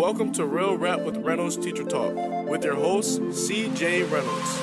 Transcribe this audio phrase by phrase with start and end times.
[0.00, 2.14] Welcome to Real Rap with Reynolds Teacher Talk
[2.48, 4.58] with your host, CJ Reynolds.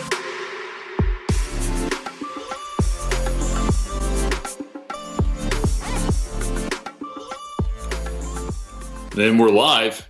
[9.11, 10.09] Then we're live.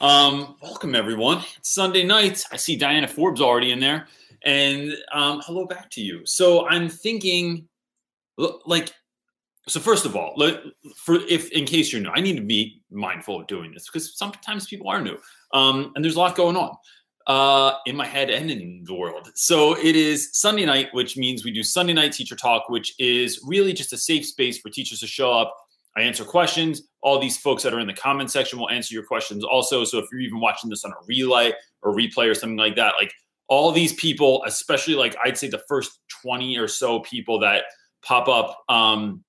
[0.00, 1.44] Um, welcome everyone.
[1.56, 2.44] It's Sunday night.
[2.50, 4.08] I see Diana Forbes already in there,
[4.44, 6.26] and um, hello back to you.
[6.26, 7.68] So I'm thinking,
[8.66, 8.92] like,
[9.66, 10.62] so first of all, let,
[10.96, 14.16] for if in case you're new, I need to be mindful of doing this because
[14.16, 15.16] sometimes people are new,
[15.52, 16.76] um, and there's a lot going on
[17.26, 19.30] uh, in my head and in the world.
[19.34, 23.40] So it is Sunday night, which means we do Sunday night teacher talk, which is
[23.46, 25.56] really just a safe space for teachers to show up.
[25.96, 26.82] I answer questions.
[27.02, 29.84] All these folks that are in the comment section will answer your questions also.
[29.84, 31.52] So if you're even watching this on a relay
[31.82, 33.12] or replay or something like that, like
[33.48, 37.64] all these people, especially like I'd say the first 20 or so people that
[38.02, 39.23] pop up um,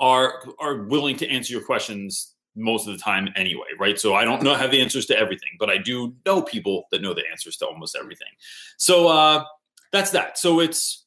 [0.00, 3.98] are are willing to answer your questions most of the time anyway, right?
[3.98, 7.02] So I don't know have the answers to everything, but I do know people that
[7.02, 8.28] know the answers to almost everything.
[8.76, 9.44] So uh
[9.92, 10.38] that's that.
[10.38, 11.04] So it's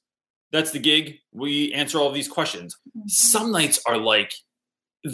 [0.51, 1.15] that's the gig.
[1.31, 2.77] We answer all these questions.
[3.07, 4.33] Some nights are like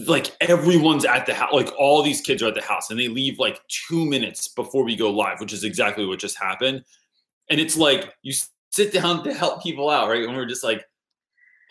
[0.05, 3.07] like everyone's at the house, like all these kids are at the house and they
[3.07, 6.83] leave like two minutes before we go live, which is exactly what just happened.
[7.49, 8.33] And it's like you
[8.71, 10.23] sit down to help people out, right?
[10.23, 10.85] And we're just like,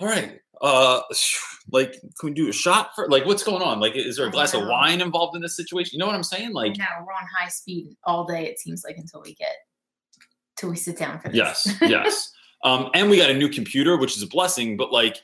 [0.01, 1.01] all right, uh
[1.70, 3.81] like can we do a shot for like what's going on?
[3.81, 5.92] Like is there a glass of wine involved in this situation?
[5.95, 6.53] You know what i'm saying?
[6.53, 8.47] Like no, we're on high speed all day.
[8.47, 9.55] It seems like until we get
[10.56, 11.36] till we sit down for this.
[11.36, 12.33] yes yes.
[12.64, 15.19] Um and we got a new computer which is a blessing but like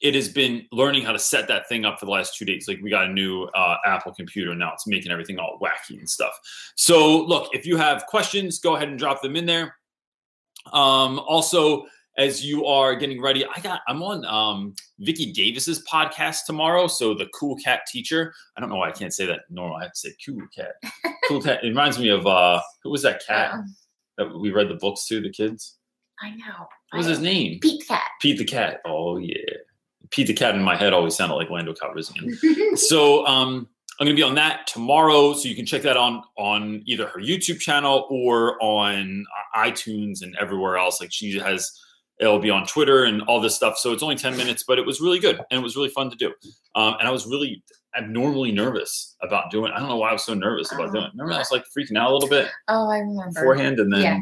[0.00, 2.66] it has been learning how to set that thing up for the last two days.
[2.66, 4.72] Like we got a new uh, apple computer now.
[4.72, 6.32] It's making everything all wacky and stuff.
[6.74, 9.76] So look if you have questions go ahead and drop them in there.
[10.72, 11.86] Um also
[12.20, 17.14] as you are getting ready i got i'm on um vicki davis's podcast tomorrow so
[17.14, 18.32] the cool cat teacher.
[18.56, 20.74] I don't know why i can't say that normal i have to say cool cat.
[21.28, 23.54] Cool cat it reminds me of uh who was that cat
[24.18, 25.76] that we read the books to the kids?
[26.20, 26.66] I know.
[26.90, 27.58] what was I- his name?
[27.60, 28.02] Pete the Cat.
[28.20, 28.80] pete the cat.
[28.84, 29.36] Oh yeah.
[30.10, 32.36] Pete the cat in my head always sounded like lando calrissian.
[32.78, 33.68] So um
[34.00, 37.06] i'm going to be on that tomorrow so you can check that on on either
[37.06, 41.00] her youtube channel or on uh, itunes and everywhere else.
[41.00, 41.70] Like she has
[42.20, 44.86] it'll be on twitter and all this stuff so it's only 10 minutes but it
[44.86, 46.32] was really good and it was really fun to do
[46.74, 47.62] um, and i was really
[47.96, 50.92] abnormally nervous about doing i don't know why i was so nervous about Oh.
[50.92, 53.32] doing it remember i was like freaking out a little bit oh, I remember.
[53.40, 54.18] beforehand and then Yeah.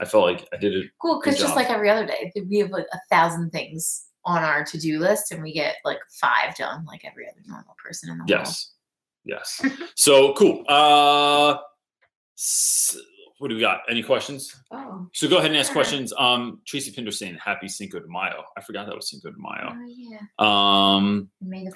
[0.00, 2.70] i felt like i did it Cool, because just like every other day, we have
[2.70, 7.04] like a thousand things on our to-do list, and we get like five done, like
[7.04, 8.28] every other normal person in the world.
[8.44, 8.72] Yes.
[9.24, 9.62] Yes.
[9.94, 10.64] so cool.
[10.68, 11.58] Uh
[12.36, 12.96] s-
[13.38, 13.80] what do we got?
[13.88, 14.54] Any questions?
[14.70, 15.06] Oh.
[15.12, 16.12] So go ahead and ask questions.
[16.18, 18.44] Um Tracy Pinder saying happy Cinco de Mayo.
[18.56, 19.74] I forgot that was Cinco de Mayo.
[19.74, 20.18] Oh yeah.
[20.38, 21.28] Um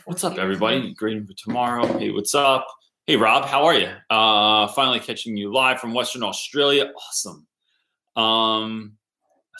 [0.04, 0.42] what's up be with you.
[0.42, 0.94] everybody?
[0.94, 1.86] Greeting for tomorrow.
[1.98, 2.66] Hey, what's up?
[3.06, 3.88] Hey Rob, how are you?
[4.08, 6.92] Uh finally catching you live from Western Australia.
[6.96, 7.46] Awesome.
[8.16, 8.92] Um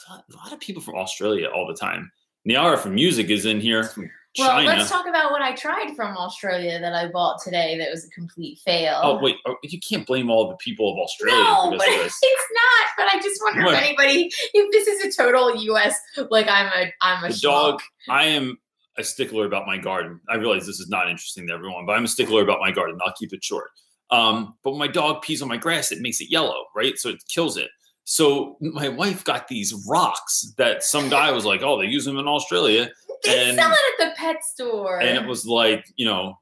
[0.07, 2.11] a lot, a lot of people from Australia all the time.
[2.45, 4.67] Niara from music is in here from Well, China.
[4.69, 7.77] let's talk about what I tried from Australia that I bought today.
[7.77, 8.99] That was a complete fail.
[9.03, 12.89] Oh wait, oh, you can't blame all the people of Australia No, but it's not.
[12.97, 13.73] But I just wonder What?
[13.73, 15.99] if anybody, if this is a total U.S.
[16.29, 17.41] like I'm a, I'm a The schmuck.
[17.41, 17.81] dog.
[18.09, 18.57] I am
[18.97, 20.19] a stickler about my garden.
[20.29, 22.97] I realize this is not interesting to everyone, but I'm a stickler about my garden.
[23.05, 23.69] I'll keep it short.
[24.11, 26.97] Um, but when my dog pees on my grass, it makes it yellow, right?
[26.97, 27.69] So it kills it.
[28.03, 32.17] So my wife got these rocks that some guy was like, "Oh, they use them
[32.17, 32.89] in Australia,"
[33.23, 34.99] They and- sell it at the pet store.
[34.99, 36.35] and it was like, you know,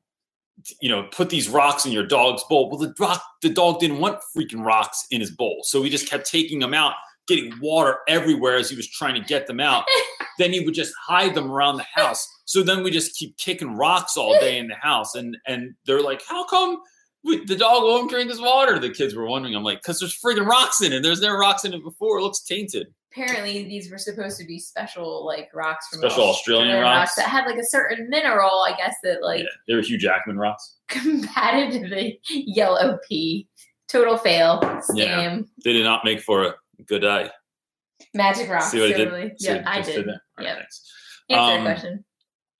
[0.81, 2.69] you know, put these rocks in your dog's bowl.
[2.69, 6.09] Well, the rock, the dog didn't want freaking rocks in his bowl, so he just
[6.09, 6.93] kept taking them out,
[7.27, 9.85] getting water everywhere as he was trying to get them out.
[10.37, 12.27] then he would just hide them around the house.
[12.45, 16.01] So then we just keep kicking rocks all day in the house, and and they're
[16.01, 16.77] like, "How come
[17.23, 19.55] we, the dog won't drink his water?" The kids were wondering.
[19.55, 21.03] I'm like, "Cause there's friggin' rocks in it.
[21.03, 22.17] There's never rocks in it before.
[22.19, 26.79] It looks tainted." Apparently, these were supposed to be special like rocks from Special Australian
[26.81, 27.15] rocks?
[27.15, 30.37] that had like a certain mineral, I guess, that like yeah, they were Hugh Jackman
[30.37, 30.75] rocks.
[30.89, 33.47] combated the yellow pee.
[33.87, 34.59] Total fail.
[34.93, 35.15] Yeah.
[35.31, 35.47] Scam.
[35.63, 37.31] They did not make for a good eye.
[38.13, 38.69] Magic rocks.
[38.69, 39.05] See what I did?
[39.09, 39.33] totally.
[39.39, 40.07] See Yeah, I did.
[40.07, 40.57] All right, Yep.
[40.57, 40.91] thanks.
[41.31, 42.05] Answer Um, question.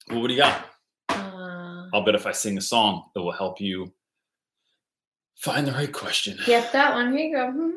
[0.10, 0.66] Well, what do you got?
[1.10, 3.94] Uh, I'll bet if I sing a song, it will help you
[5.38, 6.38] find the right question.
[6.48, 7.16] yep, that one.
[7.16, 7.52] Here you go.
[7.52, 7.74] Mhm.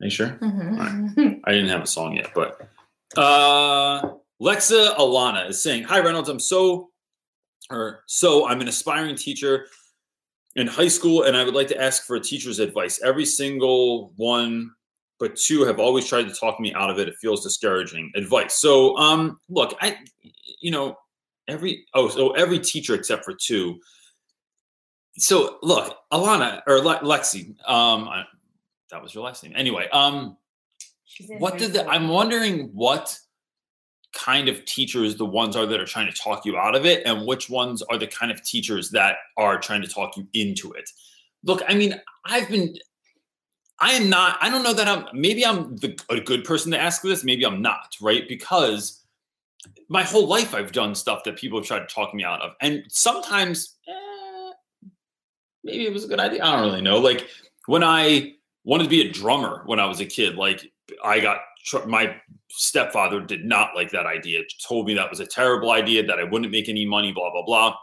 [0.00, 0.38] Are you sure?
[0.42, 1.40] Mhm.
[1.44, 2.68] I didn't have a song yet, but
[3.16, 4.02] uh
[4.42, 6.90] Lexa Alana is saying, Hi Reynolds, I'm so
[7.70, 9.66] or so I'm an aspiring teacher
[10.56, 13.00] in high school and I would like to ask for a teacher's advice.
[13.02, 14.70] Every single one
[15.20, 17.08] but two have always tried to talk me out of it.
[17.08, 18.10] It feels discouraging.
[18.16, 18.56] Advice.
[18.60, 19.98] So um look, I
[20.60, 20.96] you know,
[21.48, 23.78] every oh so every teacher except for two
[25.16, 28.24] so look, Alana or Le- Lexi, um, I,
[28.94, 29.52] that was your last name.
[29.56, 30.36] Anyway, um,
[31.38, 31.86] what did the.
[31.86, 33.18] I'm wondering what
[34.14, 37.02] kind of teachers the ones are that are trying to talk you out of it
[37.04, 40.70] and which ones are the kind of teachers that are trying to talk you into
[40.72, 40.88] it
[41.42, 42.72] look i mean i've been
[43.80, 46.78] i am not i don't know that i'm maybe i'm the, a good person to
[46.78, 49.02] ask this maybe i'm not right because
[49.88, 52.52] my whole life i've done stuff that people have tried to talk me out of
[52.60, 54.52] and sometimes eh,
[55.64, 57.28] maybe it was a good idea i don't really know like
[57.66, 58.32] when i
[58.64, 60.36] wanted to be a drummer when i was a kid.
[60.36, 60.70] Like
[61.04, 61.38] i got
[61.86, 62.14] my
[62.50, 64.40] stepfather did not like that idea.
[64.66, 67.44] Told me that was a terrible idea that i wouldn't make any money blah blah
[67.44, 67.76] blah.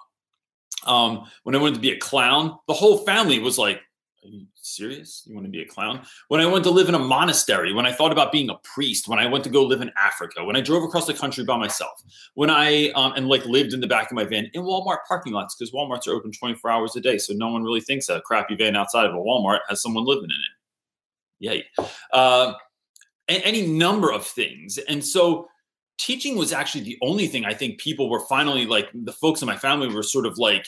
[0.85, 3.81] Um, when i wanted to be a clown the whole family was like
[4.23, 5.23] are you serious?
[5.25, 6.05] You want to be a clown?
[6.27, 9.07] When i went to live in a monastery when i thought about being a priest
[9.07, 11.57] when i went to go live in africa when i drove across the country by
[11.57, 12.03] myself
[12.35, 15.33] when i um, and like lived in the back of my van in walmart parking
[15.33, 18.21] lots because walmarts are open 24 hours a day so no one really thinks a
[18.21, 20.60] crappy van outside of a walmart has someone living in it
[21.41, 21.65] yay
[22.13, 22.53] uh,
[23.27, 24.77] any number of things.
[24.77, 25.47] And so
[25.97, 29.47] teaching was actually the only thing I think people were finally like the folks in
[29.47, 30.67] my family were sort of like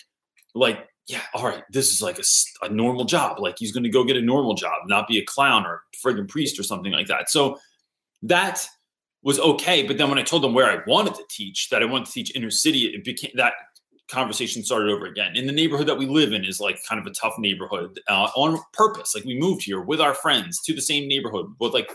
[0.55, 2.23] like yeah, all right, this is like a,
[2.65, 3.39] a normal job.
[3.39, 6.29] Like he's going to go get a normal job, not be a clown or friggin'
[6.29, 7.29] priest or something like that.
[7.29, 7.59] So
[8.21, 8.65] that
[9.21, 9.83] was okay.
[9.83, 12.11] But then when I told them where I wanted to teach, that I wanted to
[12.13, 13.53] teach inner city, it became that
[14.09, 15.35] conversation started over again.
[15.35, 18.29] In the neighborhood that we live in is like kind of a tough neighborhood uh,
[18.35, 19.15] on purpose.
[19.15, 21.91] Like we moved here with our friends to the same neighborhood with like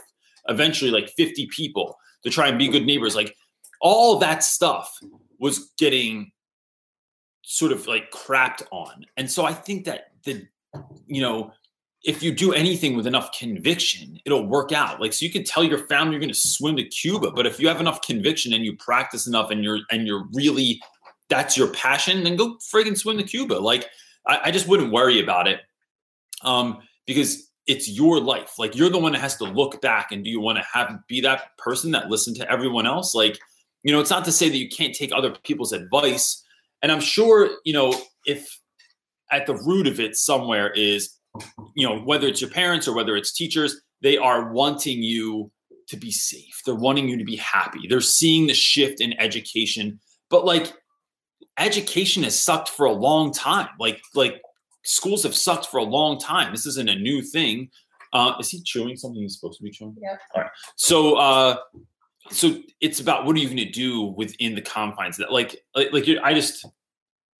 [0.49, 3.15] eventually like 50 people to try and be good neighbors.
[3.15, 3.37] Like
[3.81, 4.99] all that stuff
[5.39, 6.33] was getting
[7.43, 9.05] sort of like crapped on.
[9.17, 10.47] And so I think that the,
[11.07, 11.53] you know,
[12.05, 15.01] if you do anything with enough conviction, it'll work out.
[15.01, 17.59] Like so you can tell your family you're going to swim to Cuba, but if
[17.59, 20.81] you have enough conviction and you practice enough and you're and you're really
[21.29, 23.55] that's your passion, then go friggin' swim to Cuba.
[23.55, 23.89] Like
[24.27, 25.61] I, I just wouldn't worry about it.
[26.43, 28.59] Um, because it's your life.
[28.59, 30.99] Like you're the one that has to look back and do you want to have
[31.07, 33.15] be that person that listened to everyone else?
[33.15, 33.39] Like,
[33.83, 36.43] you know, it's not to say that you can't take other people's advice.
[36.83, 37.95] And I'm sure, you know,
[38.27, 38.59] if
[39.31, 41.15] at the root of it somewhere is,
[41.75, 45.51] you know, whether it's your parents or whether it's teachers, they are wanting you
[45.89, 46.63] to be safe.
[46.65, 47.87] They're wanting you to be happy.
[47.89, 50.01] They're seeing the shift in education.
[50.31, 50.73] But like
[51.59, 53.69] education has sucked for a long time.
[53.79, 54.41] Like, like
[54.85, 56.53] schools have sucked for a long time.
[56.53, 57.71] This isn't a new thing.
[58.13, 59.97] Uh, is he chewing something he's supposed to be chewing?
[60.01, 60.17] Yeah.
[60.35, 60.51] All right.
[60.77, 61.57] So, uh,
[62.31, 65.93] so it's about what are you going to do within the confines that, like, like,
[65.93, 66.67] like I just,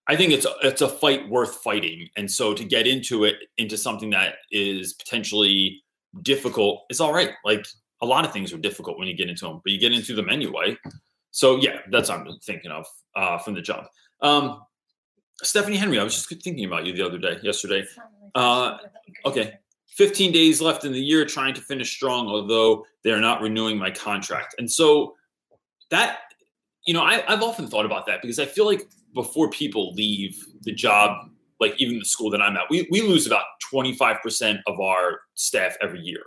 [0.07, 3.37] I think it's a, it's a fight worth fighting, and so to get into it
[3.59, 5.83] into something that is potentially
[6.23, 7.33] difficult is all right.
[7.45, 7.67] Like
[8.01, 10.15] a lot of things are difficult when you get into them, but you get into
[10.15, 10.77] them anyway.
[11.31, 13.87] So yeah, that's what I'm thinking of uh, from the jump.
[14.21, 14.63] Um,
[15.43, 17.85] Stephanie Henry, I was just thinking about you the other day, yesterday.
[18.35, 18.79] Uh,
[19.25, 19.55] okay.
[19.97, 23.91] 15 days left in the year, trying to finish strong, although they're not renewing my
[23.91, 24.55] contract.
[24.59, 25.15] And so
[25.91, 26.19] that,
[26.87, 30.37] you know, I, I've often thought about that because I feel like before people leave
[30.63, 31.29] the job,
[31.59, 35.77] like even the school that I'm at, we, we lose about 25% of our staff
[35.81, 36.23] every year.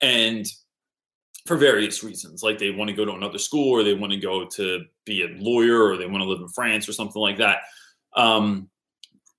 [0.00, 0.46] And
[1.46, 4.18] for various reasons, like they want to go to another school or they want to
[4.18, 7.36] go to be a lawyer or they want to live in France or something like
[7.38, 7.58] that.
[8.16, 8.70] Um,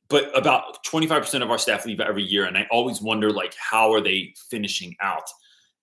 [0.07, 3.91] but about 25% of our staff leave every year and i always wonder like how
[3.91, 5.27] are they finishing out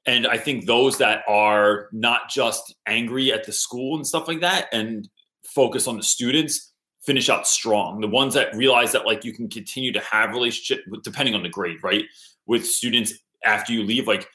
[0.07, 4.41] and i think those that are not just angry at the school and stuff like
[4.41, 5.09] that and
[5.45, 6.73] focus on the students
[7.05, 10.85] finish out strong the ones that realize that like you can continue to have relationship
[11.03, 12.05] depending on the grade right
[12.47, 13.15] with students
[13.45, 14.29] after you leave like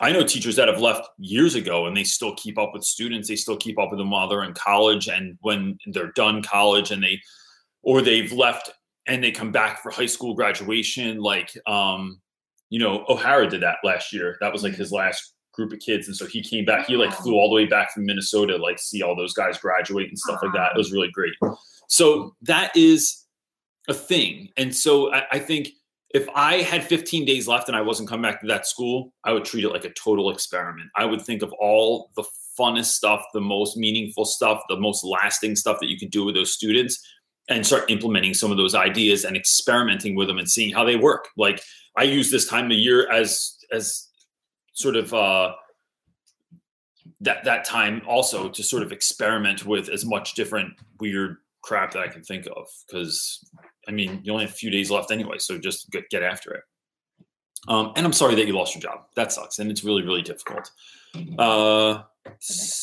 [0.00, 3.28] i know teachers that have left years ago and they still keep up with students
[3.28, 6.90] they still keep up with them while they're in college and when they're done college
[6.90, 7.20] and they
[7.82, 8.70] or they've left
[9.06, 12.20] and they come back for high school graduation like um
[12.70, 14.36] you know o'hara did that last year.
[14.40, 16.08] That was like his last group of kids.
[16.08, 18.78] And so he came back he like flew all the way back from minnesota like
[18.78, 20.72] see all those guys graduate and stuff like that.
[20.74, 21.34] It was really great.
[21.88, 23.24] So that is
[23.88, 24.48] a thing.
[24.56, 25.68] And so i, I think
[26.14, 29.32] if i had 15 days left and i wasn't coming back to that school i
[29.32, 32.24] would treat it like a total experiment i would think of all the
[32.58, 36.34] funnest stuff the most meaningful stuff the most lasting stuff that you could do with
[36.34, 37.04] those students
[37.48, 40.96] and start implementing some of those ideas and experimenting with them and seeing how they
[40.96, 41.28] work.
[41.36, 41.62] Like
[41.96, 44.08] I use this time of year as as
[44.72, 45.52] sort of uh
[47.20, 52.02] that that time also to sort of experiment with as much different weird crap that
[52.02, 53.44] I can think of because
[53.88, 56.52] I mean you only have a few days left anyway, so just get, get after
[56.54, 56.62] it.
[57.66, 59.06] Um, and I'm sorry that you lost your job.
[59.16, 60.70] That sucks, and it's really really difficult.
[61.38, 62.02] Uh,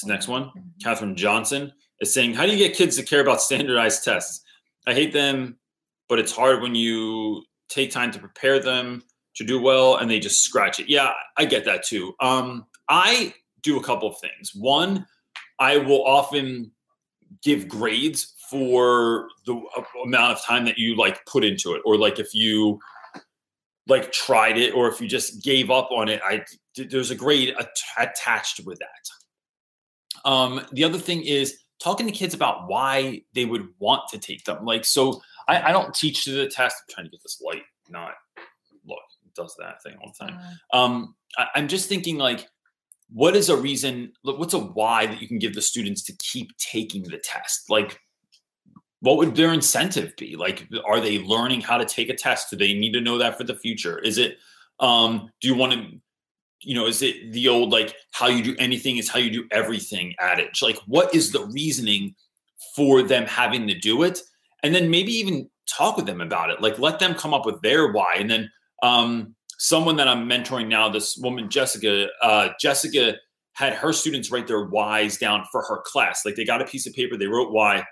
[0.06, 0.52] next one,
[0.84, 4.44] Catherine Johnson is saying, "How do you get kids to care about standardized tests?
[4.88, 5.58] I hate them,
[6.10, 9.04] but it's hard when you take time to prepare them
[9.36, 10.90] to do well and they just scratch it.
[10.90, 12.14] Yeah, I get that too.
[12.20, 14.54] Um, I do a couple of things.
[14.54, 15.06] One,
[15.60, 16.72] I will often
[17.44, 19.60] give grades for the
[20.04, 22.80] amount of time that you like put into it, or like if you
[23.88, 26.22] like tried it, or if you just gave up on it.
[26.24, 26.44] I
[26.76, 30.30] there's a grade at- attached with that.
[30.30, 34.44] Um, the other thing is talking to kids about why they would want to take
[34.44, 34.64] them.
[34.66, 36.76] Like, so I, I don't teach to the test.
[36.82, 38.14] I'm trying to get this light, not
[38.86, 40.40] look, it does that thing all the time.
[40.74, 42.48] Um, I, I'm just thinking like,
[43.10, 44.14] what is a reason?
[44.24, 47.70] What's a why that you can give the students to keep taking the test?
[47.70, 48.00] Like,
[49.02, 50.36] what would their incentive be?
[50.36, 52.52] Like, are they learning how to take a test?
[52.52, 54.00] Do they need to know that for the future?
[54.00, 54.38] Is it,
[54.80, 56.00] um, do you want to,
[56.62, 59.48] you know, is it the old like how you do anything is how you do
[59.52, 60.62] everything adage?
[60.62, 62.16] Like, what is the reasoning
[62.76, 64.22] for them having to do it?
[64.62, 66.62] And then maybe even talk with them about it.
[66.62, 68.16] Like, let them come up with their why.
[68.18, 68.52] And then,
[68.84, 73.16] um, someone that I'm mentoring now, this woman, Jessica, uh, Jessica
[73.54, 76.24] had her students write their whys down for her class.
[76.24, 77.84] Like, they got a piece of paper, they wrote why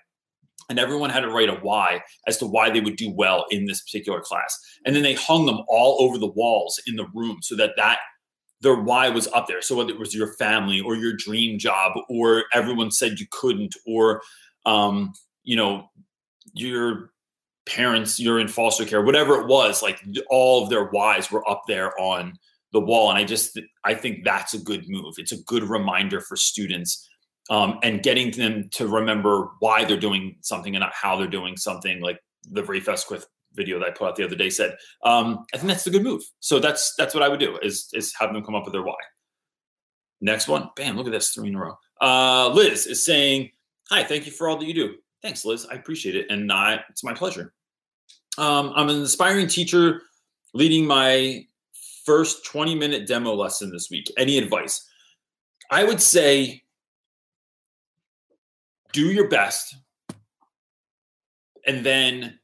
[0.69, 3.65] and everyone had to write a why as to why they would do well in
[3.65, 4.57] this particular class.
[4.85, 7.99] And then they hung them all over the walls in the room so that that
[8.61, 9.61] their why was up there.
[9.61, 13.75] So whether it was your family or your dream job or everyone said you couldn't
[13.87, 14.21] or
[14.65, 15.89] um, you know
[16.53, 17.11] your
[17.65, 21.61] parents you're in foster care whatever it was like all of their whys were up
[21.67, 22.33] there on
[22.73, 23.09] the wall.
[23.09, 25.15] And i just i think that's a good move.
[25.17, 27.07] It's a good reminder for students
[27.49, 31.57] um, and getting them to remember why they're doing something and not how they're doing
[31.57, 34.77] something like the Rafe Esquith video that I put out the other day said.
[35.03, 36.21] Um, I think that's a good move.
[36.39, 38.83] So that's that's what I would do is is have them come up with their
[38.83, 38.95] why.
[40.21, 40.97] Next one, bam!
[40.97, 41.77] Look at this, three in a row.
[42.01, 43.51] Uh, Liz is saying,
[43.89, 45.65] "Hi, thank you for all that you do." Thanks, Liz.
[45.69, 47.53] I appreciate it, and I, it's my pleasure.
[48.37, 50.01] Um, I'm an aspiring teacher
[50.53, 51.45] leading my
[52.05, 54.11] first 20 minute demo lesson this week.
[54.17, 54.85] Any advice?
[55.71, 56.63] I would say
[58.91, 59.75] do your best
[61.65, 62.39] and then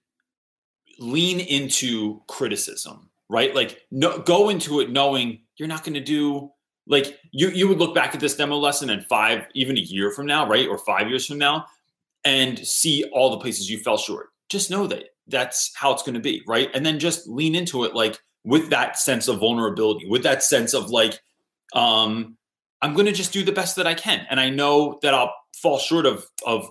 [0.99, 3.55] lean into criticism right?
[3.55, 6.51] Like no, go into it knowing you're not going to do
[6.87, 10.11] like you you would look back at this demo lesson and five even a year
[10.11, 10.67] from now right?
[10.67, 11.65] Or five years from now
[12.23, 14.27] and see all the places you fell short.
[14.49, 16.69] Just know that that's how it's going to be right?
[16.73, 20.73] And then just lean into it like with that sense of vulnerability with that sense
[20.73, 21.19] of like
[21.73, 22.37] um
[22.81, 25.33] i'm going to just do the best that i can and i know that i'll
[25.65, 26.69] fall short of of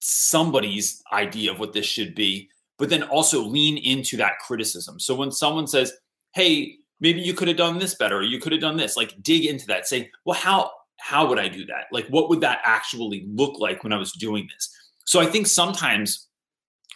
[0.00, 4.98] somebody's idea of what this should be but then also lean into that criticism.
[4.98, 5.92] So when someone says
[6.34, 9.14] hey maybe you could have done this better or you could have done this like
[9.22, 11.84] dig into that say well how how would i do that?
[11.92, 14.68] Like what would that actually look like when i was doing this?
[15.04, 16.26] So i think sometimes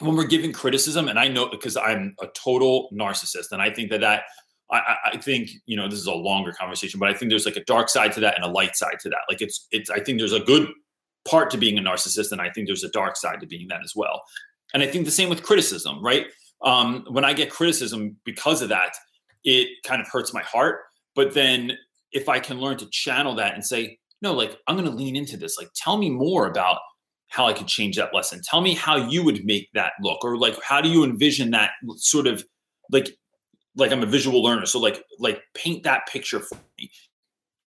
[0.01, 3.91] when we're giving criticism and i know because i'm a total narcissist and i think
[3.91, 4.25] that that
[4.71, 7.57] I, I think you know this is a longer conversation, but I think there's like
[7.57, 9.21] a dark side to that and a light side to that.
[9.29, 10.69] Like it's it's I think there's a good
[11.27, 13.81] part to being a narcissist, and I think there's a dark side to being that
[13.85, 14.23] as well.
[14.75, 16.27] And I think the same with criticism, right?
[16.63, 18.95] Um, when I get criticism because of that,
[19.45, 20.81] it kind of hurts my heart.
[21.15, 21.77] But then
[22.13, 25.17] if I can learn to channel that and say, no, like I'm going to lean
[25.17, 25.57] into this.
[25.59, 26.79] Like, tell me more about
[27.29, 28.41] how I could change that lesson.
[28.49, 31.73] Tell me how you would make that look, or like how do you envision that
[31.97, 32.45] sort of
[32.91, 33.17] like
[33.77, 34.67] like I'm a visual learner.
[34.67, 36.91] So like like paint that picture for me.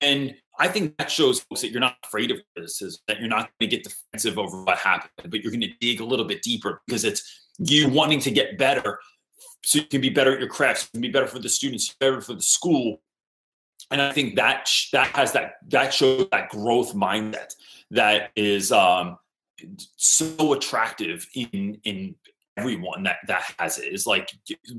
[0.01, 3.49] And I think that shows folks that you're not afraid of criticism, that you're not
[3.59, 6.43] going to get defensive over what happened, but you're going to dig a little bit
[6.43, 9.01] deeper because it's you wanting to get better
[9.65, 11.95] so you can be better at your crafts, you can be better for the students,
[11.99, 13.01] better for the school.
[13.91, 17.55] And I think that that has that that shows that growth mindset
[17.91, 19.19] that is um,
[19.97, 22.15] so attractive in in
[22.57, 24.31] everyone that that has it is like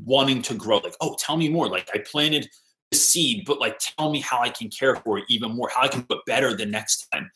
[0.04, 2.48] wanting to grow like oh tell me more like i planted
[2.94, 5.88] seed but like tell me how i can care for it even more how i
[5.88, 7.30] can do it better the next time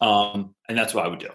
[0.00, 1.30] um and that's what i would do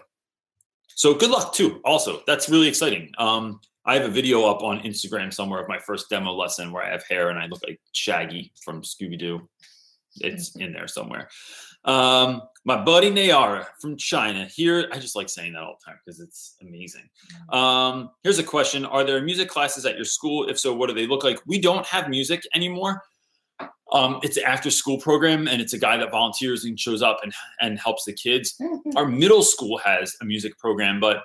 [0.88, 4.78] so good luck too also that's really exciting um i have a video up on
[4.80, 7.80] instagram somewhere of my first demo lesson where i have hair and i look like
[7.92, 9.48] shaggy from scooby-doo
[10.20, 11.28] it's in there somewhere
[11.84, 14.46] um, my buddy Nayara from China.
[14.46, 17.08] Here, I just like saying that all the time because it's amazing.
[17.50, 20.48] Um, here's a question Are there music classes at your school?
[20.48, 21.40] If so, what do they look like?
[21.46, 23.02] We don't have music anymore.
[23.94, 27.20] Um, it's an after school program and it's a guy that volunteers and shows up
[27.22, 28.60] and, and helps the kids.
[28.96, 31.22] Our middle school has a music program, but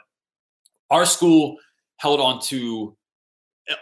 [0.92, 1.58] our school
[1.98, 2.96] held on to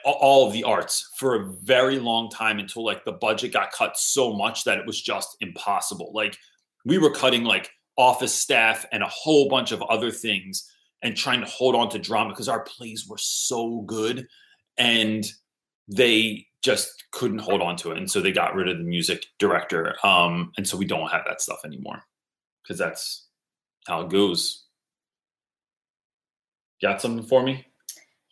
[0.06, 3.98] all of the arts for a very long time until like the budget got cut
[3.98, 6.12] so much that it was just impossible.
[6.14, 6.38] Like
[6.86, 11.42] we were cutting like office staff and a whole bunch of other things and trying
[11.42, 14.28] to hold on to drama because our plays were so good
[14.78, 15.26] and
[15.88, 19.26] they just couldn't hold on to it and so they got rid of the music
[19.40, 22.02] director um and so we don't have that stuff anymore
[22.64, 23.28] because that's
[23.88, 24.66] how it goes
[26.82, 27.66] got something for me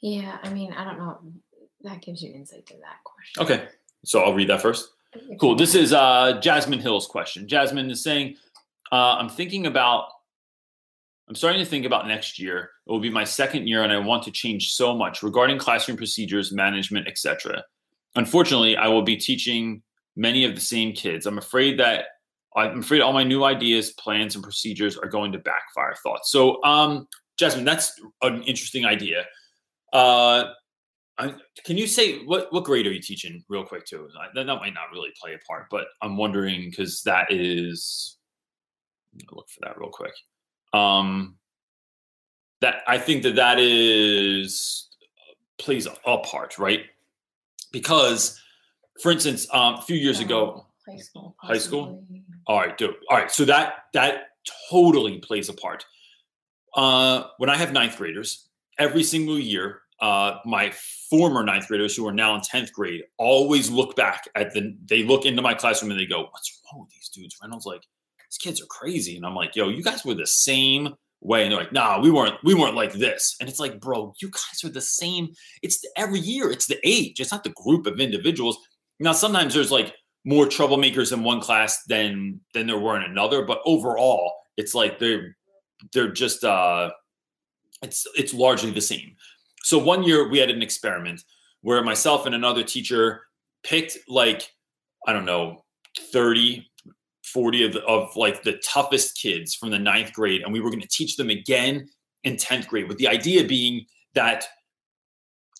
[0.01, 1.17] Yeah, I mean, I don't know.
[1.81, 3.43] That gives you insight to that question.
[3.43, 3.67] okay
[4.03, 4.89] so i'll read that first
[5.39, 5.55] Cool.
[5.55, 7.47] This is uh, Jasmine Hill's question.
[7.47, 8.35] Jasmine is saying,
[8.91, 10.09] uh, I'm thinking about,
[11.29, 12.69] I'm starting to think about next year.
[12.85, 15.97] It will be my second year, and I want to change so much regarding classroom
[15.97, 17.63] procedures, management, etc.
[18.15, 19.81] Unfortunately, I will be teaching
[20.15, 21.25] many of the same kids.
[21.25, 22.05] I'm afraid that
[22.55, 25.93] I'm afraid all my new ideas, plans, and procedures are going to backfire.
[26.01, 26.31] Thoughts.
[26.31, 27.07] So, um,
[27.37, 29.25] Jasmine, that's an interesting idea.
[29.91, 30.45] Uh,
[31.17, 34.09] I, can you say what what grade are you teaching real quick too?
[34.33, 38.17] That, that might not really play a part, but I'm wondering because that is
[39.31, 40.13] look for that real quick.
[40.73, 41.35] Um,
[42.61, 44.89] that I think that that is
[45.57, 46.81] plays a part, right?
[47.75, 48.39] Because,
[49.01, 51.35] for instance, um, a few years ago, high school.
[51.41, 52.05] High school?
[52.47, 53.29] all right, do all right.
[53.29, 54.29] So that that
[54.69, 55.85] totally plays a part.
[56.73, 58.47] Uh, when I have ninth graders,
[58.79, 60.71] every single year, uh, my
[61.09, 64.77] former ninth graders who are now in tenth grade always look back at the.
[64.85, 67.81] They look into my classroom and they go, "What's wrong with these dudes?" Reynolds like,
[68.29, 71.51] "These kids are crazy," and I'm like, "Yo, you guys were the same." Way and
[71.51, 73.35] they're like nah we weren't we weren't like this.
[73.39, 75.29] And it's like bro you guys are the same.
[75.61, 78.57] It's the, every year it's the age it's not the group of individuals.
[78.99, 83.43] Now sometimes there's like more troublemakers in one class than than there were in another
[83.43, 85.35] but overall it's like they're
[85.93, 86.89] they're just uh
[87.81, 89.15] it's it's largely the same.
[89.63, 91.21] So one year we had an experiment
[91.65, 93.23] where myself and another teacher
[93.63, 94.47] picked like
[95.07, 95.65] i don't know
[96.11, 96.65] 30
[97.35, 100.81] 40 of, of like the toughest kids from the ninth grade and we were going
[100.81, 101.89] to teach them again
[102.23, 104.45] in 10th grade with the idea being that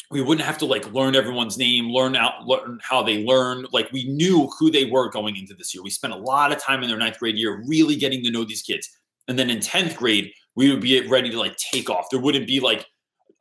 [0.09, 3.91] we wouldn't have to like learn everyone's name learn out learn how they learn like
[3.91, 5.83] we knew who they were going into this year.
[5.83, 8.45] We spent a lot of time in their ninth grade year really getting to know
[8.45, 8.89] these kids
[9.27, 12.07] and then in 10th grade we would be ready to like take off.
[12.09, 12.85] There wouldn't be like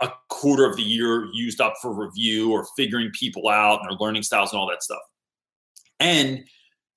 [0.00, 3.98] a quarter of the year used up for review or figuring people out and their
[4.04, 5.02] learning styles and all that stuff.
[6.00, 6.44] And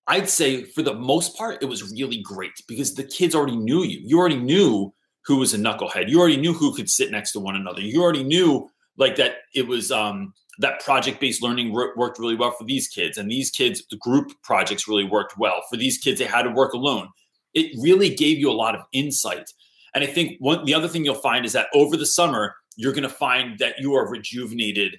[0.07, 3.83] I'd say for the most part, it was really great because the kids already knew
[3.83, 3.99] you.
[4.03, 4.93] You already knew
[5.25, 6.09] who was a knucklehead.
[6.09, 7.81] You already knew who could sit next to one another.
[7.81, 12.51] You already knew like that it was um, that project-based learning wor- worked really well
[12.51, 16.19] for these kids, and these kids, the group projects really worked well for these kids.
[16.19, 17.09] They had to work alone.
[17.53, 19.51] It really gave you a lot of insight.
[19.93, 22.93] And I think one the other thing you'll find is that over the summer, you're
[22.93, 24.97] going to find that you are rejuvenated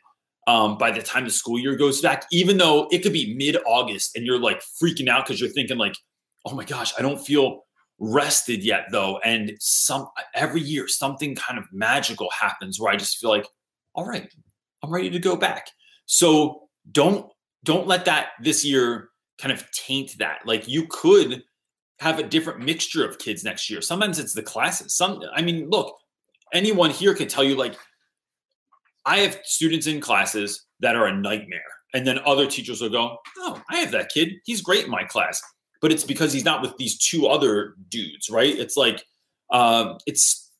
[0.48, 3.58] um, by the time the school year goes back, even though it could be mid
[3.66, 5.94] August and you're like freaking out because you're thinking like,
[6.46, 7.66] oh my gosh, I don't feel
[7.98, 9.18] rested yet though.
[9.18, 13.46] And some every year something kind of magical happens where I just feel like,
[13.94, 14.32] all right,
[14.82, 15.68] I'm ready to go back.
[16.06, 17.30] So don't
[17.64, 20.38] don't let that this year kind of taint that.
[20.46, 21.42] Like you could
[22.00, 23.82] have a different mixture of kids next year.
[23.82, 24.96] Sometimes it's the classes.
[24.96, 25.94] Some I mean, look,
[26.54, 27.76] anyone here can tell you like
[29.08, 31.62] I have students in classes that are a nightmare.
[31.94, 34.34] And then other teachers will go, Oh, I have that kid.
[34.44, 35.40] He's great in my class.
[35.80, 38.54] But it's because he's not with these two other dudes, right?
[38.56, 39.02] It's like,
[39.50, 40.50] um, it's,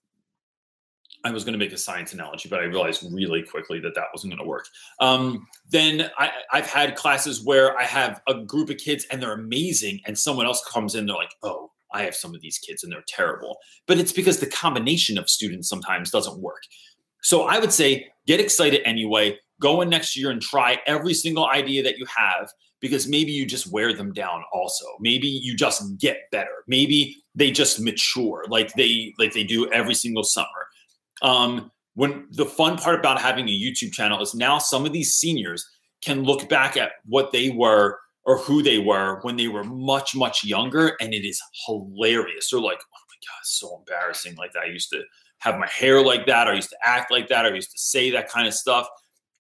[1.25, 4.05] I was going to make a science analogy, but I realized really quickly that that
[4.15, 4.65] wasn't going to work.
[5.01, 9.33] Um, then I, I've had classes where I have a group of kids and they're
[9.33, 12.83] amazing, and someone else comes in, they're like, Oh, I have some of these kids
[12.85, 13.59] and they're terrible.
[13.87, 16.63] But it's because the combination of students sometimes doesn't work.
[17.23, 19.39] So I would say get excited anyway.
[19.61, 22.49] Go in next year and try every single idea that you have
[22.81, 24.85] because maybe you just wear them down also.
[25.01, 26.65] Maybe you just get better.
[26.67, 30.47] Maybe they just mature like they like they do every single summer.
[31.23, 35.15] Um when the fun part about having a YouTube channel is now some of these
[35.15, 35.69] seniors
[36.05, 40.15] can look back at what they were or who they were when they were much
[40.15, 42.51] much younger and it is hilarious.
[42.51, 44.53] They're like, "Oh my god, so embarrassing like.
[44.55, 45.03] I used to
[45.39, 46.49] have my hair like that.
[46.49, 47.45] I used to act like that.
[47.47, 48.89] I used to say that kind of stuff.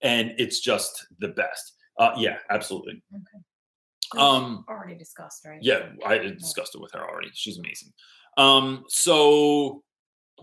[0.00, 1.74] And it's just the best.
[1.98, 3.02] Uh, yeah, absolutely.
[3.10, 5.58] We've Um, already discussed, right?
[5.60, 7.30] yeah, I discussed it with her already.
[7.34, 7.92] She's amazing.
[8.36, 9.82] Um, so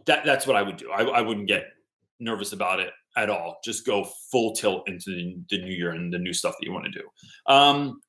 [0.05, 0.91] that that's what I would do.
[0.91, 1.67] I, I wouldn't get
[2.19, 3.59] nervous about it at all.
[3.63, 6.73] Just go full tilt into the, the new year and the new stuff that you
[6.73, 7.07] want to do.
[7.47, 8.01] Um,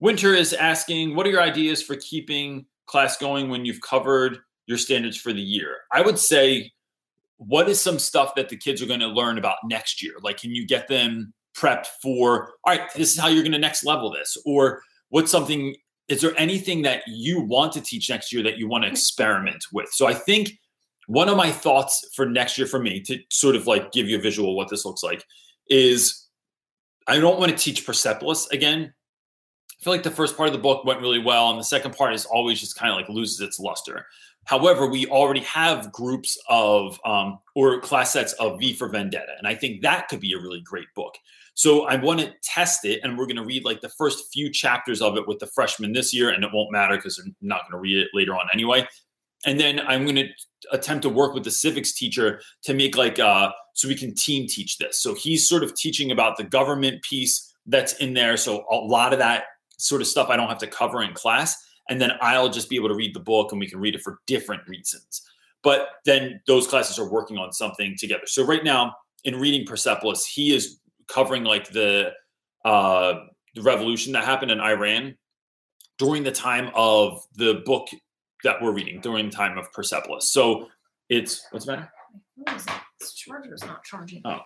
[0.00, 4.78] Winter is asking, what are your ideas for keeping class going when you've covered your
[4.78, 5.76] standards for the year?
[5.92, 6.72] I would say,
[7.46, 10.14] what is some stuff that the kids are going to learn about next year?
[10.22, 13.58] Like, can you get them prepped for, all right, this is how you're going to
[13.58, 14.36] next level this?
[14.44, 15.74] Or what's something,
[16.08, 18.94] is there anything that you want to teach next year that you want to mm-hmm.
[18.94, 19.88] experiment with?
[19.90, 20.52] So I think
[21.06, 24.18] one of my thoughts for next year for me to sort of like give you
[24.18, 25.24] a visual of what this looks like
[25.68, 26.26] is
[27.06, 28.92] I don't want to teach Persepolis again.
[29.80, 31.94] I feel like the first part of the book went really well, and the second
[31.94, 34.06] part is always just kind of like loses its luster.
[34.46, 39.46] However, we already have groups of um, or class sets of V for Vendetta, and
[39.46, 41.14] I think that could be a really great book.
[41.54, 44.50] So I want to test it, and we're going to read like the first few
[44.50, 47.62] chapters of it with the freshmen this year, and it won't matter because they're not
[47.62, 48.86] going to read it later on anyway.
[49.46, 50.28] And then I'm going to
[50.72, 54.46] attempt to work with the civics teacher to make like uh so we can team
[54.48, 55.00] teach this.
[55.00, 58.36] So he's sort of teaching about the government piece that's in there.
[58.36, 59.44] So a lot of that
[59.76, 61.56] sort of stuff I don't have to cover in class.
[61.88, 64.02] And then I'll just be able to read the book and we can read it
[64.02, 65.22] for different reasons.
[65.62, 68.26] But then those classes are working on something together.
[68.26, 68.94] So right now
[69.24, 72.12] in reading Persepolis, he is covering like the
[72.64, 73.14] uh
[73.54, 75.16] the revolution that happened in Iran
[75.98, 77.88] during the time of the book
[78.42, 80.30] that we're reading during the time of Persepolis.
[80.30, 80.68] So
[81.08, 81.92] it's what's the matter?
[82.36, 82.72] What is it?
[83.00, 84.22] This charger's not charging.
[84.24, 84.40] Oh.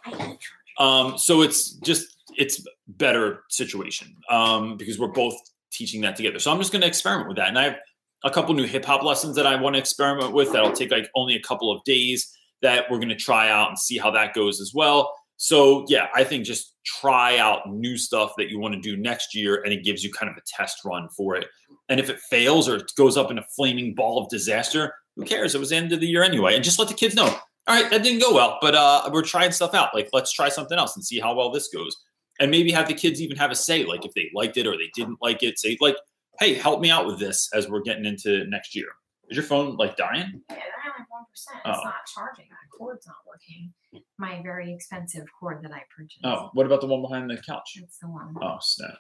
[0.78, 5.34] Um, so it's just it's better situation um, because we're both
[5.70, 6.38] teaching that together.
[6.38, 7.76] So I'm just going to experiment with that, and I have
[8.24, 10.52] a couple new hip hop lessons that I want to experiment with.
[10.52, 13.78] That'll take like only a couple of days that we're going to try out and
[13.78, 15.14] see how that goes as well.
[15.36, 19.34] So yeah, I think just try out new stuff that you want to do next
[19.34, 21.46] year, and it gives you kind of a test run for it.
[21.88, 25.24] And if it fails or it goes up in a flaming ball of disaster, who
[25.24, 25.54] cares?
[25.54, 27.74] It was the end of the year anyway, and just let the kids know all
[27.74, 29.94] right, that didn't go well, but uh, we're trying stuff out.
[29.94, 31.94] Like, let's try something else and see how well this goes.
[32.40, 34.76] And maybe have the kids even have a say, like if they liked it or
[34.76, 35.58] they didn't like it.
[35.58, 35.96] Say, like,
[36.38, 38.86] hey, help me out with this as we're getting into next year.
[39.28, 40.40] Is your phone like dying?
[40.48, 41.58] Yeah, they're like one percent.
[41.66, 41.84] It's Oh.
[41.84, 42.46] not charging.
[42.48, 43.72] My cord's not working.
[44.18, 46.20] My very expensive cord that I purchased.
[46.24, 47.72] Oh, what about the one behind the couch?
[47.82, 48.34] It's the one.
[48.40, 48.94] Oh, snap.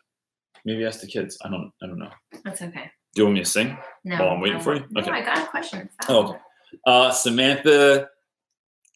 [0.64, 1.38] Maybe ask the kids.
[1.44, 1.70] I don't.
[1.82, 2.10] I don't know.
[2.44, 2.90] That's okay.
[3.14, 3.78] Do you want me to sing?
[4.04, 4.16] No.
[4.18, 4.80] While I'm waiting I for you?
[4.80, 4.92] won't.
[4.92, 5.10] No, Okay.
[5.12, 5.88] I got a question.
[6.08, 6.38] Oh, okay.
[6.86, 8.08] Uh, Samantha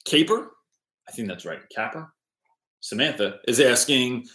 [0.05, 0.51] Caper,
[1.09, 1.61] I think that's right.
[1.75, 2.13] Capper.
[2.83, 4.27] Samantha is asking,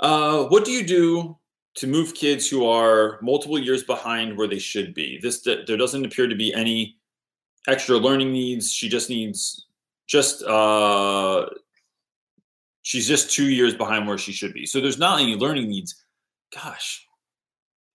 [0.00, 1.38] uh, what do you do
[1.76, 5.18] to move kids who are multiple years behind where they should be?
[5.22, 6.96] This there doesn't appear to be any
[7.68, 8.72] extra learning needs.
[8.72, 9.66] She just needs
[10.08, 11.46] just uh,
[12.82, 14.66] she's just two years behind where she should be.
[14.66, 16.04] So there's not any learning needs.
[16.52, 17.06] Gosh.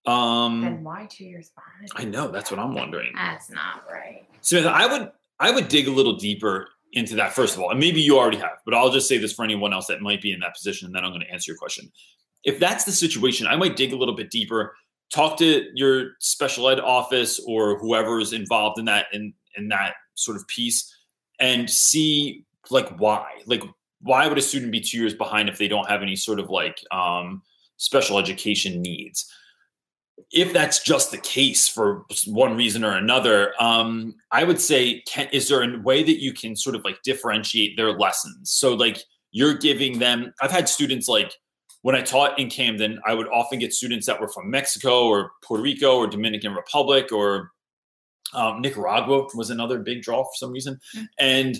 [0.06, 1.90] Um, Then why two years behind?
[1.96, 3.12] I know that's what I'm wondering.
[3.14, 4.26] That's not right.
[4.40, 7.80] Samantha, I would I would dig a little deeper into that first of all, and
[7.80, 10.32] maybe you already have, but I'll just say this for anyone else that might be
[10.32, 11.90] in that position, and then I'm going to answer your question.
[12.44, 14.74] If that's the situation, I might dig a little bit deeper,
[15.12, 20.36] talk to your special ed office or whoever's involved in that in in that sort
[20.36, 20.94] of piece,
[21.40, 23.62] and see like why, like
[24.00, 26.50] why would a student be two years behind if they don't have any sort of
[26.50, 27.42] like um,
[27.76, 29.30] special education needs?
[30.30, 35.28] If that's just the case for one reason or another, um, I would say, can,
[35.32, 38.50] is there a way that you can sort of like differentiate their lessons?
[38.50, 38.98] So, like,
[39.30, 41.32] you're giving them, I've had students like
[41.82, 45.32] when I taught in Camden, I would often get students that were from Mexico or
[45.42, 47.50] Puerto Rico or Dominican Republic or
[48.34, 50.78] um, Nicaragua was another big draw for some reason.
[50.96, 51.06] Mm.
[51.18, 51.58] And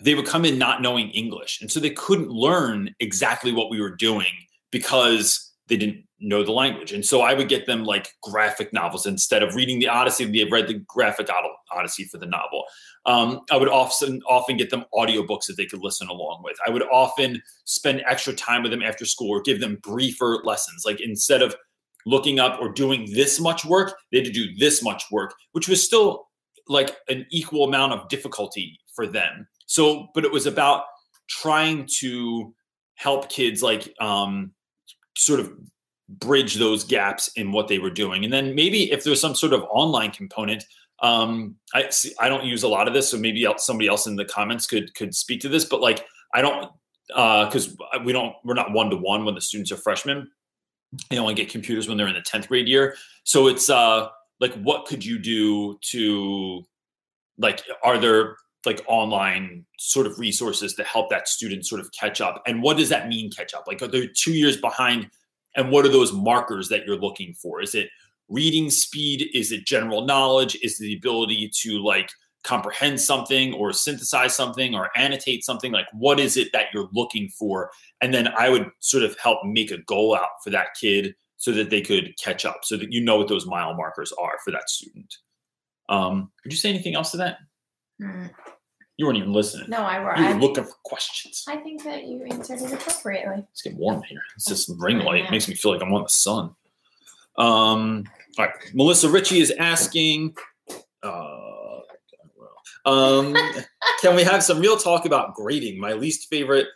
[0.00, 1.60] they would come in not knowing English.
[1.60, 4.32] And so they couldn't learn exactly what we were doing
[4.70, 6.92] because they didn't know the language.
[6.92, 10.24] And so I would get them like graphic novels instead of reading the Odyssey.
[10.24, 12.64] They read the graphic Od- Odyssey for the novel.
[13.06, 16.56] Um, I would often often get them audiobooks that they could listen along with.
[16.66, 20.82] I would often spend extra time with them after school or give them briefer lessons.
[20.84, 21.54] Like instead of
[22.04, 25.68] looking up or doing this much work, they had to do this much work, which
[25.68, 26.28] was still
[26.68, 29.46] like an equal amount of difficulty for them.
[29.66, 30.84] So, but it was about
[31.28, 32.54] trying to
[32.94, 34.52] help kids like um,
[35.16, 35.52] sort of
[36.08, 38.24] bridge those gaps in what they were doing.
[38.24, 40.64] And then maybe if there's some sort of online component,
[41.00, 44.16] um, I see, I don't use a lot of this, so maybe somebody else in
[44.16, 45.64] the comments could could speak to this.
[45.64, 46.70] But like I don't
[47.14, 50.30] uh because we don't we're not one to one when the students are freshmen.
[51.10, 52.96] They only get computers when they're in the tenth grade year.
[53.24, 54.08] So it's uh
[54.40, 56.64] like what could you do to
[57.38, 62.20] like are there like online sort of resources to help that student sort of catch
[62.20, 65.08] up and what does that mean catch up like are they two years behind
[65.56, 67.60] and what are those markers that you're looking for?
[67.60, 67.88] Is it
[68.28, 69.28] reading speed?
[69.34, 70.56] Is it general knowledge?
[70.62, 72.10] Is it the ability to like
[72.44, 75.72] comprehend something or synthesize something or annotate something?
[75.72, 77.70] Like what is it that you're looking for?
[78.00, 81.52] And then i would sort of help make a goal out for that kid so
[81.52, 84.50] that they could catch up so that you know what those mile markers are for
[84.50, 85.12] that student.
[85.88, 87.38] Um would you say anything else to that?
[88.00, 88.30] Mm,
[88.98, 90.14] you weren't even listening No, I were.
[90.16, 93.44] you were I, looking for questions I think that you answered it appropriately.
[93.52, 94.20] It's getting warm here.
[94.36, 95.24] It's just ring light.
[95.24, 96.54] It makes me feel like I'm on the sun.
[97.38, 98.04] Um,
[98.38, 98.54] all right.
[98.74, 100.34] Melissa Ritchie is asking,
[101.02, 101.78] uh,
[102.84, 103.34] Um,
[104.02, 105.78] can we have some real talk about grading?
[105.80, 106.66] My least favorite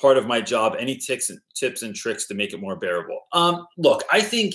[0.00, 0.76] part of my job.
[0.78, 3.20] Any tips and tips and tricks to make it more bearable?
[3.32, 4.54] Um, look, I think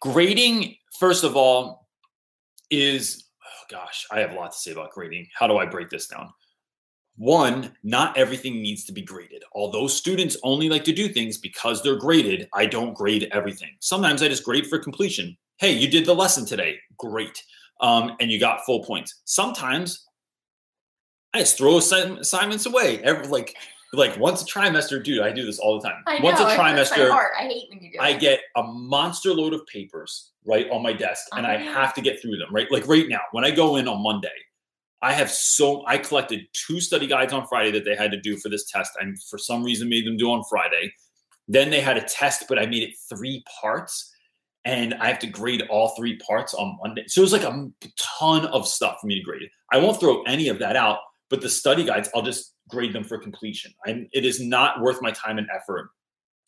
[0.00, 1.88] grading, first of all,
[2.70, 3.29] is oh
[3.70, 5.28] gosh, I have a lot to say about grading.
[5.32, 6.32] How do I break this down?
[7.16, 9.44] One, not everything needs to be graded.
[9.52, 13.70] Although students only like to do things because they're graded, I don't grade everything.
[13.80, 15.36] Sometimes I just grade for completion.
[15.58, 16.78] Hey, you did the lesson today.
[16.96, 17.42] Great.
[17.80, 19.20] Um, and you got full points.
[19.24, 20.06] Sometimes
[21.34, 23.00] I just throw assignments away.
[23.02, 23.54] Every, like
[23.92, 26.02] like once a trimester, dude, I do this all the time.
[26.06, 27.10] I once know, a hurts my trimester.
[27.38, 28.20] I hate when you do I it.
[28.20, 31.72] get a monster load of papers right on my desk, and I Oh, yeah.
[31.74, 32.48] have to get through them.
[32.54, 34.28] Right, like right now, when I go in on Monday,
[35.02, 38.36] I have so I collected two study guides on Friday that they had to do
[38.36, 38.92] for this test.
[39.00, 40.92] I for some reason made them do on Friday.
[41.48, 44.12] Then they had a test, but I made it three parts,
[44.64, 47.04] and I have to grade all three parts on Monday.
[47.08, 49.48] So it was like a ton of stuff for me to grade.
[49.72, 50.98] I won't throw any of that out,
[51.28, 53.72] but the study guides, I'll just grade them for completion.
[53.86, 55.90] I'm, it is not worth my time and effort.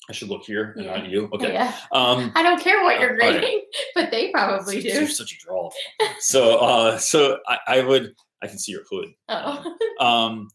[0.08, 0.96] I should look here and Yeah.
[0.96, 1.28] not you.
[1.32, 1.52] Okay.
[1.52, 1.76] Yeah.
[1.92, 3.62] Um, I don't care what you're grading,
[3.94, 4.88] but they probably do.
[4.88, 5.70] you're such a draw.
[6.18, 9.08] So, uh, so I, I would, I can see your hood.
[9.28, 9.76] Oh.
[10.00, 10.48] Um,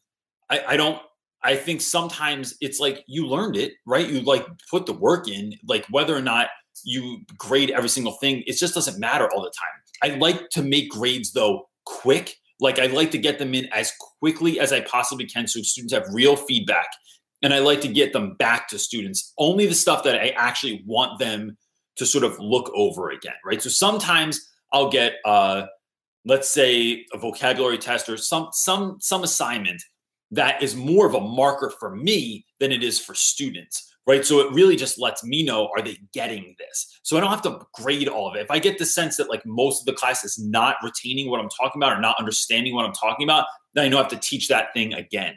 [0.49, 1.01] I, I don't,
[1.41, 4.05] I think sometimes it's like you learned it, right?
[4.09, 6.49] You like put the work in, like whether or not
[6.83, 10.13] you grade every single thing, it just doesn't matter all the time.
[10.13, 12.35] I like to make grades though quick.
[12.59, 15.93] Like I like to get them in as quickly as I possibly can so students
[15.93, 16.87] have real feedback.
[17.43, 20.83] And I like to get them back to students, only the stuff that I actually
[20.85, 21.55] want them
[21.97, 23.61] to sort of look over again, right?
[23.61, 24.39] So sometimes
[24.73, 25.63] I'll get uh
[26.25, 29.81] let's say a vocabulary test or some some some assignment
[30.31, 34.25] that is more of a marker for me than it is for students right?
[34.25, 36.99] So it really just lets me know are they getting this?
[37.03, 38.41] So i don't have to grade all of it.
[38.41, 41.39] If i get the sense that like most of the class is not retaining what
[41.39, 44.11] i'm talking about or not understanding what i'm talking about then i know i have
[44.11, 45.35] to teach that thing again.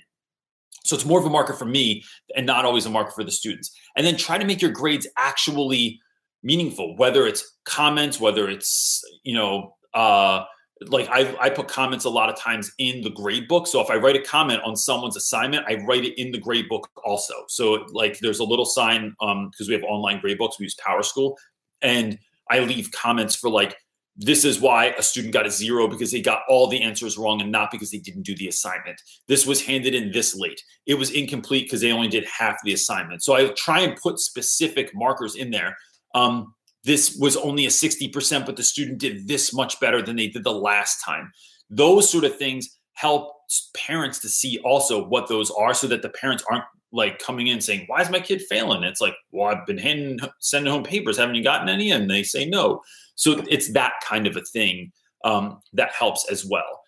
[0.84, 2.02] So it's more of a marker for me
[2.34, 3.70] and not always a marker for the students.
[3.96, 6.00] And then try to make your grades actually
[6.42, 10.42] meaningful whether it's comments whether it's you know uh
[10.86, 13.66] like I, I put comments a lot of times in the grade book.
[13.66, 16.68] So if I write a comment on someone's assignment, I write it in the grade
[16.68, 17.34] book also.
[17.48, 20.76] So like there's a little sign um because we have online grade books, we use
[20.76, 21.38] Power School,
[21.82, 22.18] and
[22.50, 23.76] I leave comments for like
[24.16, 27.40] this is why a student got a zero because they got all the answers wrong
[27.40, 29.00] and not because they didn't do the assignment.
[29.28, 30.62] This was handed in this late.
[30.84, 33.22] It was incomplete because they only did half the assignment.
[33.22, 35.76] So I try and put specific markers in there.
[36.14, 40.28] Um, this was only a 60%, but the student did this much better than they
[40.28, 41.30] did the last time.
[41.68, 43.34] Those sort of things help
[43.74, 47.60] parents to see also what those are so that the parents aren't like coming in
[47.60, 48.82] saying, Why is my kid failing?
[48.82, 51.18] It's like, Well, I've been handing, sending home papers.
[51.18, 51.92] Haven't you gotten any?
[51.92, 52.82] And they say no.
[53.14, 54.92] So it's that kind of a thing
[55.24, 56.80] um, that helps as well.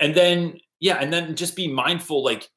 [0.00, 2.48] And then, yeah, and then just be mindful like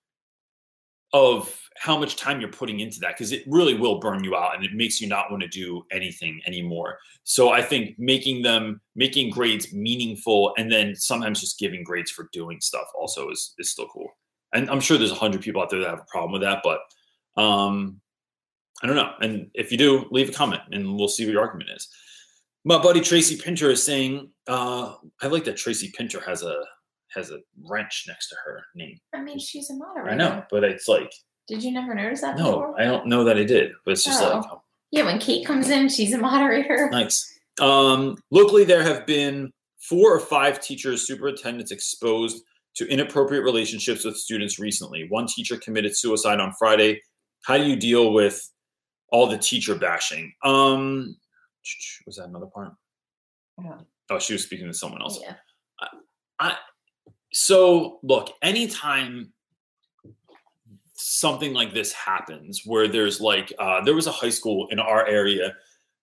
[1.14, 4.56] of how much time you're putting into that because it really will burn you out
[4.56, 6.98] and it makes you not want to do anything anymore.
[7.24, 12.30] So I think making them making grades meaningful and then sometimes just giving grades for
[12.34, 14.10] doing stuff also is is still cool.
[14.54, 16.64] And I'm sure there's a hundred people out there that have a problem with that,
[16.64, 16.80] but
[17.42, 18.02] um
[18.84, 19.14] I don't know.
[19.22, 21.88] And if you do, leave a comment and we'll see what your argument is.
[22.64, 26.62] My buddy Tracy Pinter is saying, uh, I like that Tracy Pinter has a
[27.14, 29.00] has a wrench next to her name.
[29.14, 30.10] I mean, she's a moderator.
[30.10, 31.12] I know, but it's like
[31.48, 32.82] Did you never notice that no, before?
[32.82, 34.62] I don't know that I did, but it's just like Oh.
[34.92, 36.90] Yeah, when Kate comes in, she's a moderator.
[36.92, 37.34] Nice.
[37.60, 42.44] Um, locally, there have been four or five teachers, superintendents exposed
[42.76, 45.08] to inappropriate relationships with students recently.
[45.10, 47.02] One teacher committed suicide on Friday.
[47.44, 48.40] How do you deal with
[49.10, 50.32] all the teacher bashing?
[50.44, 51.18] Um,
[52.06, 52.74] was that another part?
[53.62, 53.80] Yeah.
[54.10, 55.20] Oh, she was speaking to someone else.
[55.22, 55.36] Yeah.
[56.40, 56.56] I.
[57.34, 59.34] So, look, anytime
[61.10, 65.06] something like this happens, where there's like, uh, there was a high school in our
[65.08, 65.56] area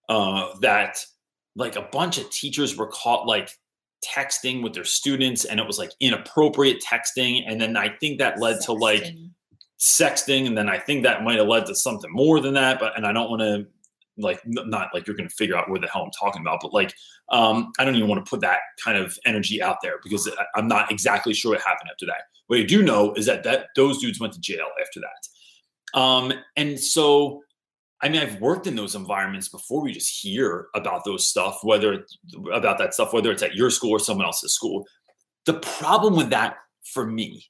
[0.08, 1.04] uh, that
[1.56, 3.50] like a bunch of teachers were caught like
[4.04, 7.42] texting with their students, and it was like inappropriate texting.
[7.46, 9.30] And then I think that led to like Sexting.
[9.78, 12.80] sexting, and then I think that might have led to something more than that.
[12.80, 13.66] But and I don't want to
[14.16, 16.72] like not like you're going to figure out where the hell I'm talking about, but
[16.72, 16.94] like
[17.30, 20.68] um, I don't even want to put that kind of energy out there because I'm
[20.68, 22.22] not exactly sure what happened after that.
[22.46, 26.32] What I do know is that that those dudes went to jail after that, um,
[26.56, 27.42] and so
[28.02, 29.82] I mean I've worked in those environments before.
[29.82, 32.04] We just hear about those stuff, whether
[32.52, 34.86] about that stuff, whether it's at your school or someone else's school.
[35.46, 37.46] The problem with that for me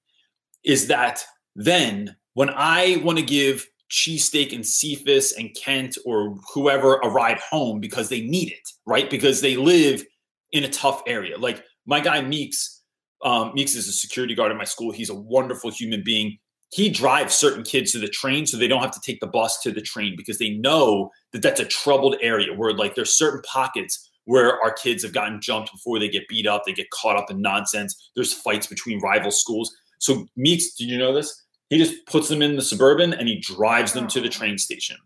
[0.64, 1.24] is that
[1.54, 7.38] then when I want to give cheesesteak and Cephas and Kent or whoever a ride
[7.38, 9.08] home because they need it, right?
[9.08, 10.04] Because they live
[10.52, 11.38] in a tough area.
[11.38, 12.82] Like my guy Meeks,
[13.24, 14.92] um, Meeks is a security guard at my school.
[14.92, 16.38] He's a wonderful human being.
[16.72, 19.60] He drives certain kids to the train so they don't have to take the bus
[19.60, 23.42] to the train because they know that that's a troubled area where like there's certain
[23.42, 27.16] pockets where our kids have gotten jumped before they get beat up, they get caught
[27.16, 28.10] up in nonsense.
[28.16, 29.72] There's fights between rival schools.
[29.98, 31.43] So Meeks, did you know this?
[31.70, 34.96] He just puts them in the suburban and he drives them to the train station.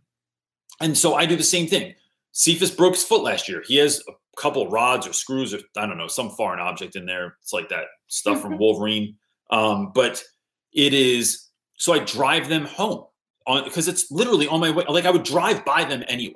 [0.80, 1.94] And so I do the same thing.
[2.32, 3.62] Cephas broke his foot last year.
[3.66, 7.06] He has a couple rods or screws or I don't know, some foreign object in
[7.06, 7.36] there.
[7.42, 9.16] It's like that stuff from Wolverine.
[9.50, 10.22] Um, but
[10.72, 13.04] it is so I drive them home
[13.46, 14.84] on because it's literally on my way.
[14.88, 16.34] Like I would drive by them anyway.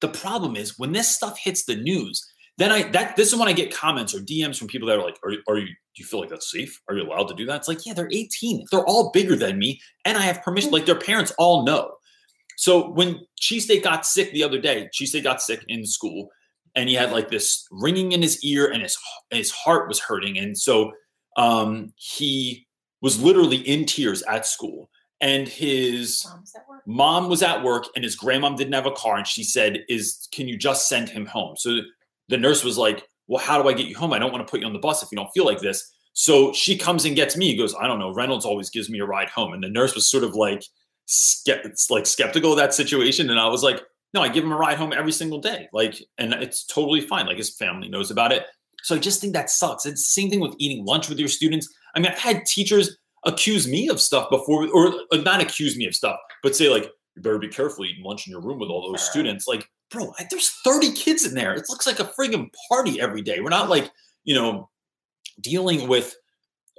[0.00, 2.24] The problem is when this stuff hits the news,
[2.58, 5.04] then I that this is when I get comments or DMs from people that are
[5.04, 5.66] like, "Are, are you?
[5.66, 6.80] Do you feel like that's safe?
[6.88, 8.66] Are you allowed to do that?" It's like, yeah, they're 18.
[8.70, 10.70] They're all bigger than me, and I have permission.
[10.70, 11.92] Like their parents all know.
[12.56, 16.30] So when Cheesesteak got sick the other day, Cheesesteak got sick in school,
[16.74, 18.96] and he had like this ringing in his ear, and his
[19.30, 20.92] his heart was hurting, and so
[21.36, 22.66] um, he
[23.02, 24.90] was literally in tears at school.
[25.22, 26.82] And his Mom's at work.
[26.86, 30.28] mom was at work and his grandmom didn't have a car and she said is
[30.30, 31.78] can you just send him home so
[32.28, 34.12] the nurse was like well how do i get you home?
[34.12, 35.92] I don't want to put you on the bus if you don't feel like this.
[36.12, 39.00] So she comes and gets me he goes i don't know reynolds always gives me
[39.00, 39.52] a ride home.
[39.52, 40.62] And the nurse was sort of like
[41.08, 43.80] skept- like skeptical of that situation and i was like
[44.12, 45.68] no i give him a ride home every single day.
[45.72, 48.44] Like and it's totally fine like his family knows about it.
[48.82, 49.86] So i just think that sucks.
[49.86, 51.68] It's the same thing with eating lunch with your students.
[51.94, 55.86] I mean i've had teachers accuse me of stuff before, or uh, not accuse me
[55.86, 56.84] of stuff, but say like,
[57.14, 59.46] you better be careful eating lunch in your room with all those students.
[59.46, 61.54] Like, bro, there's 30 kids in there.
[61.54, 63.40] It looks like a friggin' party every day.
[63.40, 63.90] We're not like,
[64.24, 64.68] you know,
[65.40, 66.14] dealing with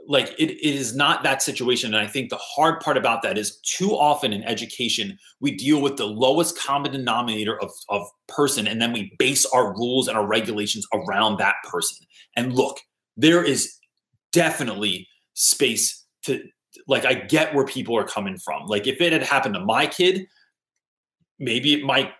[0.07, 1.93] like it, it is not that situation.
[1.93, 5.81] And I think the hard part about that is too often in education, we deal
[5.81, 10.17] with the lowest common denominator of, of person, and then we base our rules and
[10.17, 12.07] our regulations around that person.
[12.37, 12.79] And look,
[13.17, 13.75] there is
[14.31, 16.41] definitely space to
[16.87, 18.65] like I get where people are coming from.
[18.67, 20.25] Like if it had happened to my kid,
[21.39, 22.11] maybe my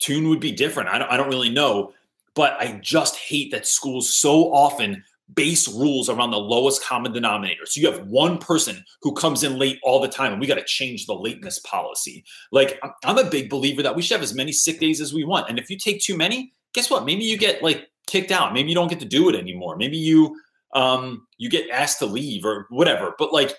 [0.00, 0.88] tune would be different.
[0.88, 1.92] I don't, I don't really know,
[2.34, 5.02] but I just hate that schools so often
[5.34, 7.64] base rules around the lowest common denominator.
[7.66, 10.56] So you have one person who comes in late all the time, and we got
[10.56, 12.24] to change the lateness policy.
[12.50, 15.24] Like I'm- a big believer that we should have as many sick days as we
[15.24, 17.04] want, and if you take too many, guess what?
[17.04, 18.54] Maybe you get like kicked out.
[18.54, 19.76] Maybe you don't get to do it anymore.
[19.76, 20.36] Maybe you
[20.74, 23.14] um you get asked to leave or whatever.
[23.18, 23.54] But like,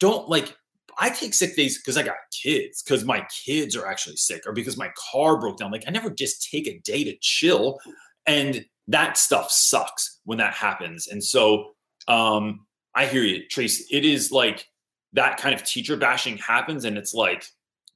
[0.00, 0.56] don't like.
[0.98, 4.52] I take sick days because I got kids, because my kids are actually sick, or
[4.52, 5.70] because my car broke down.
[5.70, 7.78] Like, I never just take a day to chill.
[8.26, 11.08] And that stuff sucks when that happens.
[11.08, 11.70] And so
[12.08, 13.86] um I hear you, Trace.
[13.90, 14.68] It is like
[15.14, 17.44] that kind of teacher bashing happens, and it's like,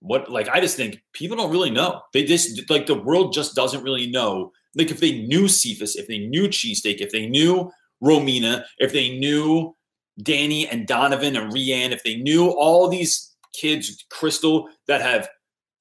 [0.01, 2.03] what like I just think people don't really know.
[2.13, 4.53] They just like the world just doesn't really know.
[4.75, 7.71] Like if they knew Cephas, if they knew Cheesesteak, if they knew
[8.03, 9.75] Romina, if they knew
[10.23, 15.29] Danny and Donovan and Rianne, if they knew all these kids, Crystal, that have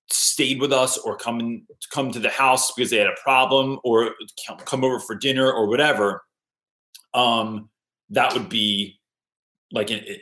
[0.10, 3.80] stayed with us or come in, come to the house because they had a problem
[3.84, 4.16] or
[4.66, 6.24] come- over for dinner or whatever,
[7.14, 7.70] um,
[8.10, 9.00] that would be
[9.72, 10.22] like it, it-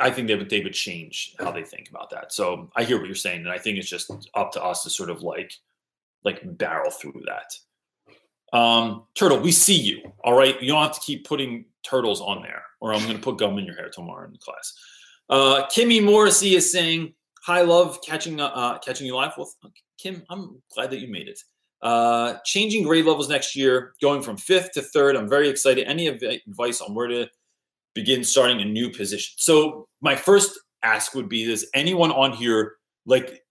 [0.00, 2.32] I think they would they would change how they think about that.
[2.32, 4.90] So I hear what you're saying, and I think it's just up to us to
[4.90, 5.52] sort of like
[6.22, 7.52] like barrel through that.
[8.54, 10.00] Um, Turtle, we see you.
[10.22, 10.60] All right.
[10.62, 13.58] You don't have to keep putting turtles on there, or I'm going to put gum
[13.58, 14.72] in your hair tomorrow in class.
[15.28, 17.14] Uh, Kimmy Morrissey is saying,
[17.44, 19.50] "Hi, love, catching uh, uh, catching you live." Well,
[19.98, 21.40] Kim, I'm glad that you made it.
[21.82, 25.16] Uh, changing grade levels next year, going from fifth to third.
[25.16, 25.86] I'm very excited.
[25.86, 27.28] Any adv- advice on where to
[27.94, 29.34] begin starting a new position?
[29.36, 33.43] So my first ask would be: Does anyone on here like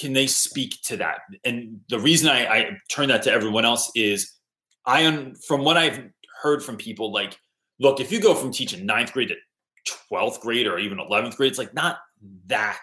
[0.00, 1.18] can they speak to that?
[1.44, 4.32] And the reason I, I turn that to everyone else is
[4.86, 6.02] I un, from what I've
[6.42, 7.38] heard from people, like,
[7.78, 9.36] look, if you go from teaching ninth grade to
[10.10, 11.98] 12th grade or even 11th grade, it's like not
[12.46, 12.82] that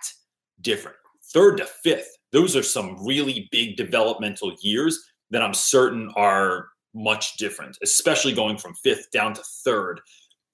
[0.61, 0.97] different.
[1.33, 7.37] Third to fifth, those are some really big developmental years that I'm certain are much
[7.37, 10.01] different, especially going from fifth down to third.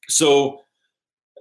[0.07, 0.61] So,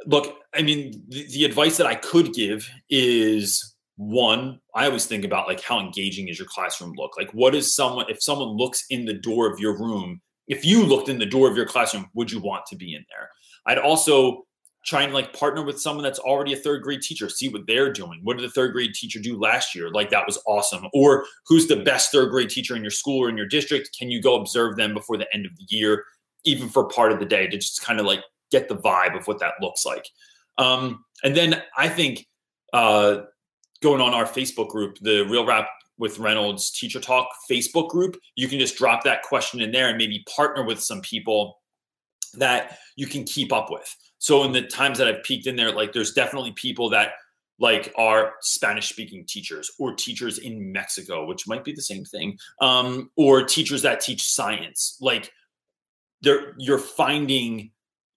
[0.07, 3.72] look, I mean, the, the advice that I could give is
[4.03, 7.16] one i always think about like how engaging is your classroom look?
[7.16, 10.84] Like what is someone if someone looks in the door of your room if you
[10.84, 13.28] looked in the door of your classroom would you want to be in there?
[13.66, 14.44] I'd also
[14.84, 17.92] try and like partner with someone that's already a third grade teacher see what they're
[17.92, 18.18] doing.
[18.24, 19.90] What did the third grade teacher do last year?
[19.90, 20.88] Like that was awesome.
[20.92, 23.96] Or who's the best third grade teacher in your school or in your district?
[23.96, 26.05] Can you go observe them before the end of the year
[26.44, 29.28] even for part of the day to just kind of like get the vibe of
[29.28, 30.09] what that looks like?
[30.59, 32.26] Um, and then i think
[32.72, 33.22] uh,
[33.83, 35.68] going on our Facebook group, the Real Rap
[35.99, 39.99] with Reynolds Teacher Talk Facebook group, you can just drop that question in there and
[39.99, 41.59] maybe partner with some people
[42.35, 43.95] that you can keep up with.
[44.18, 47.12] So in the times that I've peeked in there, like there's definitely people that
[47.59, 52.39] like are Spanish speaking teachers or teachers in Mexico, which might be the same thing,
[52.61, 54.97] um, or teachers that teach science.
[55.01, 55.30] Like
[56.22, 57.70] they're you're finding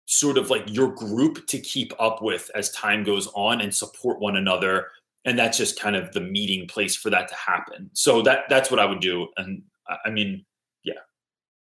[0.06, 4.20] sort of like your group to keep up with as time goes on and support
[4.20, 4.88] one another
[5.26, 8.70] and that's just kind of the meeting place for that to happen so that that's
[8.72, 9.62] what i would do and
[10.06, 10.46] i, mean
[10.84, 10.94] yeah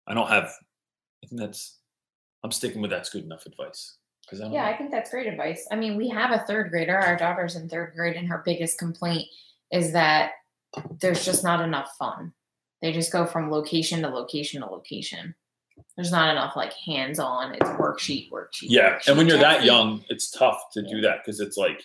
[0.07, 0.45] i don't have
[1.24, 1.80] i think that's
[2.43, 4.72] i'm sticking with that's good enough advice because i don't Yeah, know.
[4.72, 5.68] I think that's great advice.
[5.72, 6.97] I mean, we have a third grader.
[6.97, 9.28] Our daughter's in third grade, and her biggest complaint
[9.72, 10.32] is that
[10.99, 12.34] there's just not enough fun.
[12.82, 15.36] They just go from location to location to location.
[15.95, 17.53] There's not enough like hands on.
[17.53, 18.70] It's worksheet, worksheet.
[18.70, 21.84] yeah and when you're that young it's tough to do that because it's like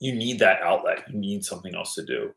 [0.00, 2.32] you need that outlet you need something else to do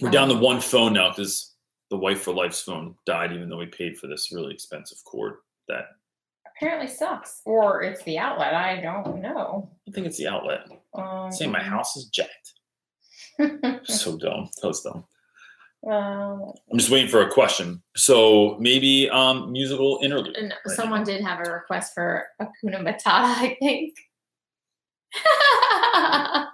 [0.00, 1.54] we're down to Um, one phone now because
[1.90, 5.36] the wife for life's phone died even though we paid for this really expensive cord
[5.68, 5.86] that
[6.56, 8.52] apparently sucks, or it's the outlet.
[8.52, 9.70] I don't know.
[9.86, 12.54] i think it's the outlet Um, Say my house is jacked.
[13.84, 14.50] So dumb.
[14.60, 15.04] That was dumb.
[15.82, 17.80] well, I'm just waiting for a question.
[17.96, 20.36] So maybe um musical interlude.
[20.36, 23.94] right someone did have a request for Hakuna Matata, I think.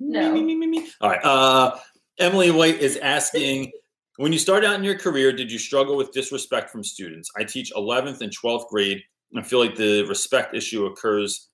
[0.00, 0.32] No.
[0.32, 0.88] Me, me, me, me.
[1.00, 1.24] All right.
[1.24, 1.78] Uh
[2.18, 3.72] Emily White is asking
[4.16, 7.30] when you start out in your career, did you struggle with disrespect from students?
[7.36, 9.02] I teach 11th and 12th grade.
[9.32, 11.48] And I feel like the respect issue occurs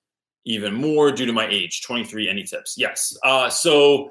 [0.45, 4.09] even more due to my age 23 any tips yes uh, so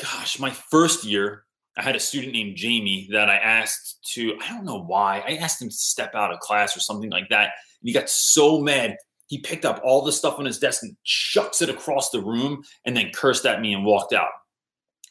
[0.00, 1.44] gosh my first year
[1.76, 5.36] i had a student named jamie that i asked to i don't know why i
[5.36, 7.50] asked him to step out of class or something like that
[7.80, 8.96] and he got so mad
[9.30, 12.62] he picked up all the stuff on his desk and chucks it across the room
[12.84, 14.30] and then cursed at me and walked out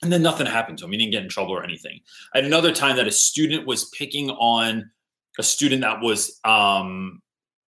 [0.02, 2.00] and then nothing happened to him he didn't get in trouble or anything
[2.36, 4.90] At another time that a student was picking on
[5.38, 7.22] a student that was um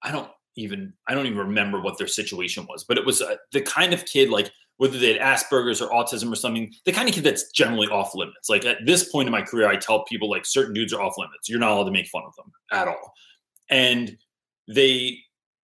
[0.02, 3.36] i don't even I don't even remember what their situation was, but it was uh,
[3.52, 7.08] the kind of kid like whether they had Asperger's or autism or something, the kind
[7.08, 8.48] of kid that's generally off limits.
[8.48, 11.14] Like at this point in my career, I tell people like certain dudes are off
[11.18, 11.48] limits.
[11.48, 13.12] You're not allowed to make fun of them at all.
[13.70, 14.16] And
[14.66, 15.18] they,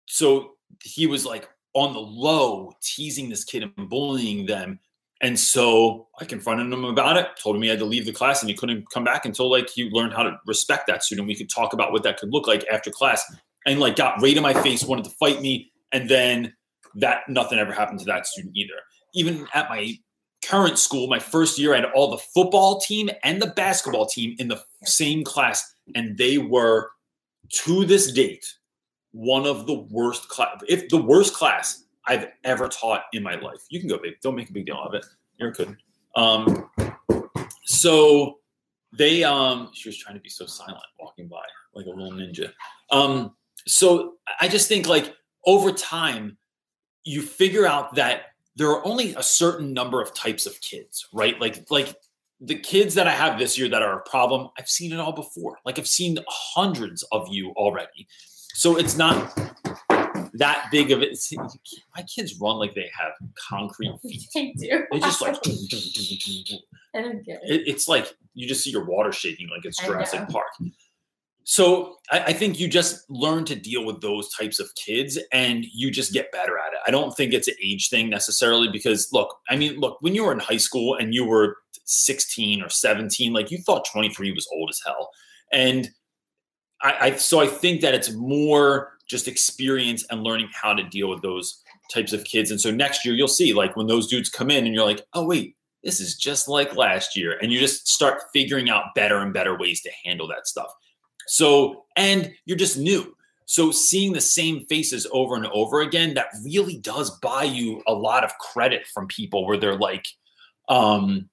[0.06, 0.54] so
[0.84, 4.78] he was like on the low, teasing this kid and bullying them.
[5.20, 8.42] And so I confronted him about it, told him he had to leave the class
[8.42, 11.26] and he couldn't come back until like he learned how to respect that student.
[11.26, 13.24] We could talk about what that could look like after class
[13.66, 16.52] and like got right in my face, wanted to fight me, and then
[16.96, 18.74] that nothing ever happened to that student either.
[19.14, 19.96] Even at my
[20.44, 24.36] current school, my first year, I had all the football team and the basketball team
[24.38, 25.64] in the same class,
[25.94, 26.90] and they were
[27.50, 28.44] to this date
[29.14, 33.64] one of the worst class, if the worst class I've ever taught in my life.
[33.70, 35.06] You can go big, don't make a big deal of it.
[35.38, 35.76] You're good.
[36.16, 36.68] Um,
[37.64, 38.38] so
[38.92, 41.42] they um she was trying to be so silent walking by
[41.74, 42.52] like a little ninja.
[42.90, 43.34] Um,
[43.66, 45.14] so I just think like
[45.46, 46.36] over time,
[47.04, 48.22] you figure out that
[48.56, 51.40] there are only a certain number of types of kids, right?
[51.40, 51.94] Like like
[52.40, 55.12] the kids that I have this year that are a problem, I've seen it all
[55.12, 55.58] before.
[55.64, 58.06] Like I've seen hundreds of you already.
[58.54, 59.36] So it's not
[60.34, 61.18] that big of it.
[61.94, 63.12] My kids run like they have
[63.48, 64.28] concrete feet.
[64.34, 64.84] They do.
[64.92, 65.34] They just like
[66.94, 67.60] I don't get it.
[67.60, 70.28] it, it's like you just see your water shaking like it's Jurassic.
[70.28, 70.46] Park.
[71.42, 75.64] So I, I think you just learn to deal with those types of kids and
[75.72, 76.78] you just get better at it.
[76.86, 80.24] I don't think it's an age thing necessarily because look, I mean, look, when you
[80.24, 84.48] were in high school and you were 16 or 17, like you thought 23 was
[84.52, 85.10] old as hell.
[85.52, 85.90] And
[86.84, 91.10] I, I so I think that it's more just experience and learning how to deal
[91.10, 91.62] with those
[91.92, 92.50] types of kids.
[92.50, 95.02] And so next year you'll see like when those dudes come in and you're like,
[95.14, 97.38] oh wait, this is just like last year.
[97.40, 100.72] And you just start figuring out better and better ways to handle that stuff.
[101.26, 103.14] So, and you're just new.
[103.46, 107.92] So, seeing the same faces over and over again, that really does buy you a
[107.92, 110.06] lot of credit from people where they're like,
[110.68, 111.28] um,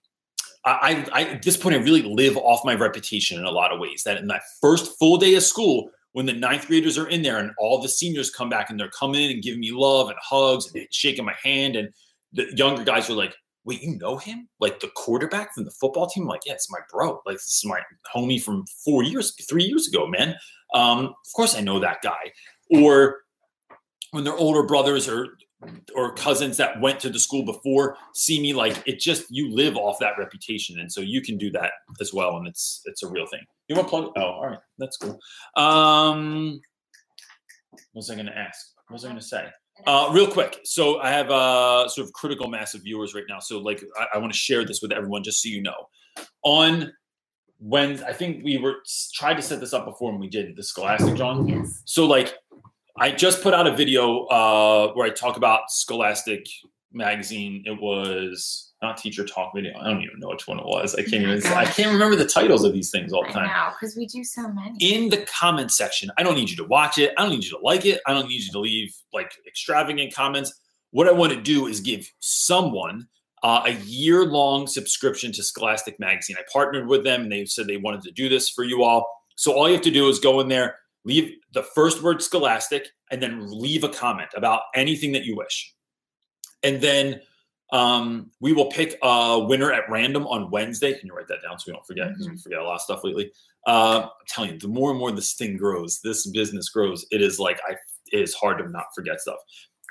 [0.64, 3.80] I, I, at this point, I really live off my reputation in a lot of
[3.80, 4.04] ways.
[4.04, 7.38] That in that first full day of school, when the ninth graders are in there
[7.38, 10.18] and all the seniors come back and they're coming in and giving me love and
[10.22, 11.90] hugs and shaking my hand, and
[12.34, 13.34] the younger guys are like,
[13.64, 14.48] wait, you know him?
[14.60, 16.24] Like the quarterback from the football team?
[16.24, 17.22] I'm like, yeah, it's my bro.
[17.26, 17.82] Like this is my
[18.14, 20.36] homie from four years, three years ago, man.
[20.74, 22.32] Um, of course I know that guy.
[22.72, 23.20] Or
[24.12, 25.38] when their older brothers or
[25.96, 29.78] or cousins that went to the school before see me, like it just you live
[29.78, 33.10] off that reputation, and so you can do that as well, and it's it's a
[33.10, 33.42] real thing.
[33.68, 34.12] You want to plug?
[34.18, 35.20] Oh, all right, that's cool.
[35.56, 36.60] Um,
[37.72, 38.74] what was I going to ask?
[38.88, 39.48] What was I going to say?
[39.88, 40.60] Uh, real quick.
[40.64, 43.40] So I have uh, sort of critical mass of viewers right now.
[43.40, 45.88] So like I, I want to share this with everyone just so you know.
[46.44, 46.92] On
[47.60, 48.78] when I think we were
[49.14, 51.48] tried to set this up before and we did the Scholastic, John.
[51.48, 51.84] Yes.
[51.86, 52.36] So like,
[52.98, 56.46] I just put out a video uh, where I talk about Scholastic
[56.94, 57.64] magazine.
[57.66, 59.78] It was not Teacher Talk video.
[59.80, 60.96] I don't even know which one it was.
[60.96, 61.54] I can't Oh even.
[61.54, 63.48] I can't remember the titles of these things all the time.
[63.48, 64.78] know because we do so many.
[64.80, 67.14] In the comment section, I don't need you to watch it.
[67.18, 68.02] I don't need you to like it.
[68.08, 70.54] I don't need you to leave like extravagant comments.
[70.92, 73.08] What I want to do is give someone
[73.44, 76.36] uh, a year long subscription to Scholastic Magazine.
[76.40, 79.08] I partnered with them and they said they wanted to do this for you all.
[79.38, 80.76] So all you have to do is go in there,
[81.06, 85.74] leave the first word Scholastic, and then leave a comment about anything that you wish.
[86.64, 87.22] And then
[87.72, 90.98] um, we will pick a winner at random on Wednesday.
[90.98, 92.10] Can you write that down so we don't forget?
[92.10, 93.32] Because we forget a lot of stuff lately.
[93.66, 97.22] Uh, I'm telling you, the more and more this thing grows, this business grows, it
[97.22, 97.76] is like I
[98.12, 99.40] it is hard to not forget stuff.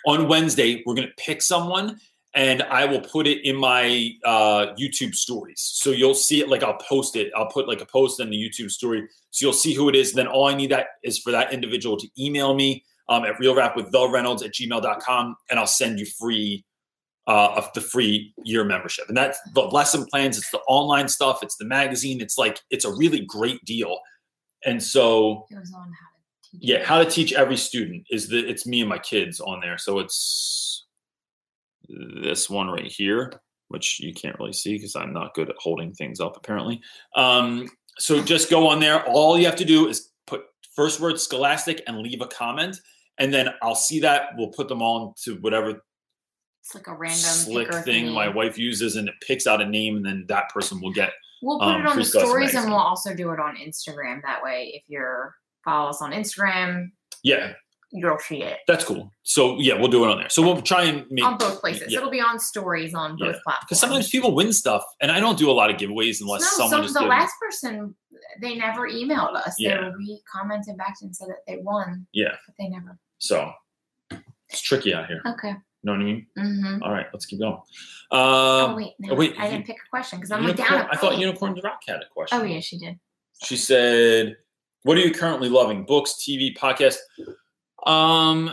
[0.06, 1.98] On Wednesday, we're gonna pick someone
[2.34, 5.60] and I will put it in my uh, YouTube stories.
[5.60, 7.32] So you'll see it like I'll post it.
[7.36, 9.08] I'll put like a post in the YouTube story.
[9.30, 10.12] So you'll see who it is.
[10.12, 13.54] Then all I need that is for that individual to email me um, at real
[13.56, 16.64] rap with the Reynolds at gmail.com and I'll send you free
[17.26, 19.06] uh, of the free year membership.
[19.08, 20.38] And that's the lesson plans.
[20.38, 21.42] It's the online stuff.
[21.42, 22.20] It's the magazine.
[22.20, 23.98] It's like, it's a really great deal.
[24.64, 26.60] And so It was on how to teach.
[26.62, 29.78] yeah, how to teach every student is the it's me and my kids on there.
[29.78, 30.86] So it's
[32.22, 33.32] this one right here,
[33.68, 36.80] which you can't really see because I'm not good at holding things up apparently.
[37.16, 37.68] Um,
[37.98, 39.04] so just go on there.
[39.06, 40.42] All you have to do is put
[40.74, 42.80] first word scholastic and leave a comment,
[43.18, 44.30] and then I'll see that.
[44.36, 45.82] We'll put them all to whatever
[46.64, 49.96] It's like a random slick thing my wife uses, and it picks out a name,
[49.96, 51.12] and then that person will get
[51.42, 54.20] We'll put um, it on the stories and we'll also do it on Instagram.
[54.22, 55.34] That way, if you're
[55.64, 56.90] follow us on Instagram,
[57.22, 57.52] yeah.
[57.92, 59.10] You'll see it That's cool.
[59.22, 60.28] So yeah, we'll do it on there.
[60.28, 61.90] So we'll try and make on both places.
[61.92, 61.98] yeah.
[61.98, 63.40] It'll be on stories on both Yeah.
[63.44, 63.64] platforms.
[63.68, 66.46] Because sometimes people win stuff, and I don't do a lot of giveaways unless no,
[66.48, 67.94] someone some just the last person
[68.40, 69.54] they never emailed us.
[69.58, 69.80] Yeah.
[69.80, 72.98] They, we commented back and said that they won, Yeah, but they never.
[73.18, 73.50] so
[74.48, 75.22] it's tricky out here.
[75.26, 75.48] Okay.
[75.48, 76.26] You know what I mean?
[76.38, 76.82] Mm-hmm.
[76.82, 77.54] All right, let's keep going.
[77.54, 77.60] Um,
[78.12, 80.88] oh wait, no, oh, wait, I didn't pick a question because I'm like Unicorn- down.
[80.92, 81.18] I thought.
[81.18, 82.38] Unicorn the Rock had a question.
[82.38, 82.98] Oh yeah, she did.
[83.44, 84.36] She said,
[84.82, 85.84] "What are you currently loving?
[85.86, 86.96] Books, TV, podcast?"
[87.86, 88.52] Um,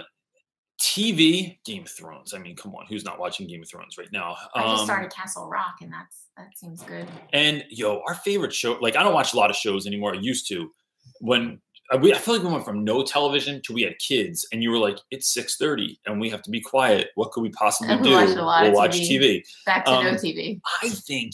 [0.79, 2.33] TV, Game of Thrones.
[2.33, 4.35] I mean, come on, who's not watching Game of Thrones right now?
[4.53, 7.07] I just Um, started Castle Rock, and that's that seems good.
[7.33, 10.13] And yo, our favorite show, like I don't watch a lot of shows anymore.
[10.15, 10.71] I used to.
[11.19, 11.59] When
[11.91, 14.61] I, we, I feel like we went from no television to we had kids, and
[14.61, 17.09] you were like, "It's six thirty, and we have to be quiet.
[17.15, 18.09] What could we possibly we do?
[18.09, 18.13] a
[18.43, 19.19] lot we'll of watch TV.
[19.19, 20.59] TV." Back to Um, no TV.
[20.83, 21.33] I think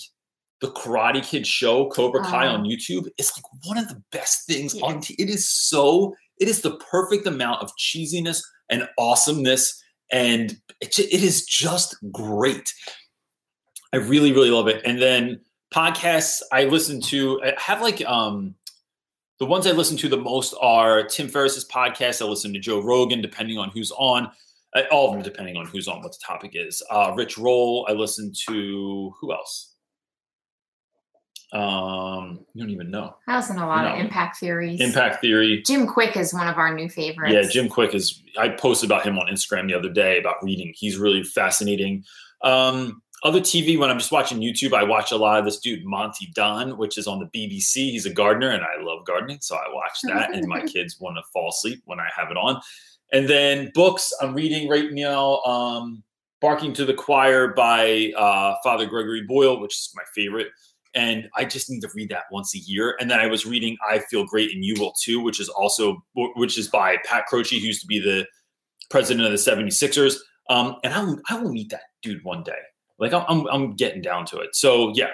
[0.62, 2.52] the Karate Kid show, Cobra Kai Oh.
[2.54, 4.86] on YouTube, is like one of the best things Yeah.
[4.86, 5.02] on.
[5.02, 6.16] T- it is so.
[6.40, 9.82] It is the perfect amount of cheesiness and awesomeness,
[10.12, 12.74] and it, it is just great.
[13.94, 14.82] I really, really love it.
[14.86, 15.42] And then
[15.74, 18.54] podcasts I listen to I have like um
[19.40, 22.22] the ones I listen to the most are Tim Ferriss's podcast.
[22.22, 24.32] I listen to Joe Rogan, depending on who's on.
[24.76, 26.82] Uh, all of them, depending on who's on, what the topic is.
[26.90, 27.86] Uh, Rich Roll.
[27.90, 29.73] I listen to who else?
[31.54, 33.16] Um, you don't even know.
[33.28, 34.82] I listen to a lot of impact theories.
[34.82, 35.62] Impact Theory.
[35.62, 37.34] Jim Kwik is one of our new favorites.
[37.34, 38.24] Yeah, Jim Kwik is.
[38.40, 40.74] I posted about him on Instagram the other day about reading.
[40.76, 42.04] He's really fascinating.
[42.42, 45.86] Um, other TV when I'm just watching YouTube, I watch a lot of this dude
[45.86, 47.92] Monty Don, which is on the BBC.
[47.92, 50.34] He's a gardener, and I love gardening, so I watch that.
[50.34, 52.60] and my kids want to fall asleep when I have it on.
[53.12, 55.38] And then books I'm reading right now.
[55.44, 56.04] Um,
[56.42, 60.48] Barking to the Choir by uh, Father Gregory Boyle, which is my favorite.
[60.96, 62.96] And I just need to read that once a year.
[63.00, 66.04] And then I was reading I Feel Great and You Will Too, which is also
[66.16, 68.28] which is by Pat Croce, who used to be the
[68.90, 70.18] president of the 76ers.
[70.50, 72.52] Um, and I will, I will meet that dude one day.
[73.00, 74.56] Like I'm, I'm, getting down to it.
[74.56, 75.10] So yeah,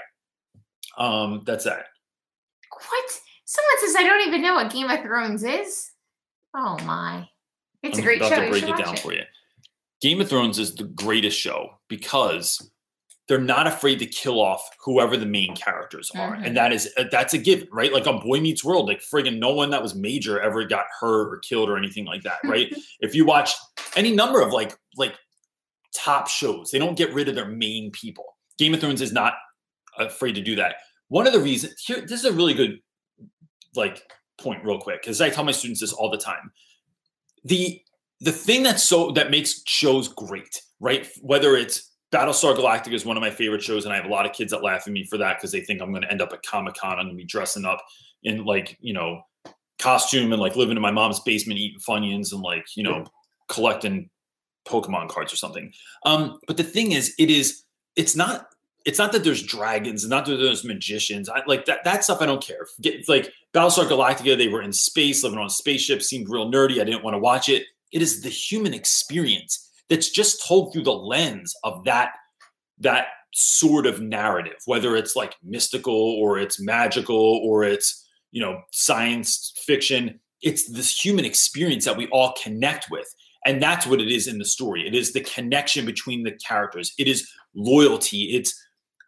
[0.97, 1.85] um, that's that.
[2.71, 3.11] What?
[3.45, 5.89] Someone says I don't even know what Game of Thrones is.
[6.55, 7.27] Oh my!
[7.83, 8.43] It's I'm a great about show.
[8.43, 8.99] to break it down it.
[8.99, 9.23] for you.
[10.01, 12.71] Game of Thrones is the greatest show because
[13.29, 16.47] they're not afraid to kill off whoever the main characters are, Mhm.
[16.47, 17.93] and that is uh, that's a given, right?
[17.93, 21.31] Like on Boy Meets World, like friggin' no one that was major ever got hurt
[21.31, 22.73] or killed or anything like that, right?
[22.99, 23.51] if you watch
[23.95, 25.15] any number of like like
[25.93, 28.25] top shows, they don't get rid of their main people.
[28.57, 29.35] Game of Thrones is not
[29.97, 30.77] afraid to do that.
[31.09, 32.79] One of the reasons here, this is a really good
[33.75, 34.01] like
[34.41, 36.51] point, real quick, because I tell my students this all the time.
[37.43, 37.79] The
[38.21, 41.07] the thing that's so that makes shows great, right?
[41.21, 44.25] Whether it's Battlestar Galactica is one of my favorite shows, and I have a lot
[44.25, 46.21] of kids that laugh at me for that because they think I'm going to end
[46.21, 46.93] up at Comic Con.
[46.93, 47.83] I'm going to be dressing up
[48.23, 49.21] in like you know
[49.77, 53.05] costume and like living in my mom's basement eating Funyuns and like you know
[53.47, 54.09] collecting
[54.67, 55.71] Pokemon cards or something.
[56.05, 57.63] Um, but the thing is, it is
[57.95, 58.47] it's not
[58.85, 61.29] it's not that there's dragons, not that there's magicians.
[61.29, 62.21] I like that that stuff.
[62.21, 62.65] I don't care.
[62.81, 64.35] Get, like Battlestar Galactica.
[64.35, 66.01] They were in space, living on a spaceship.
[66.01, 66.81] Seemed real nerdy.
[66.81, 67.65] I didn't want to watch it.
[67.91, 72.11] It is the human experience that's just told through the lens of that
[72.79, 78.61] that sort of narrative, whether it's like mystical or it's magical or it's you know
[78.71, 80.19] science fiction.
[80.41, 83.07] It's this human experience that we all connect with.
[83.45, 84.85] And that's what it is in the story.
[84.85, 86.93] It is the connection between the characters.
[86.97, 88.35] It is loyalty.
[88.35, 88.53] It's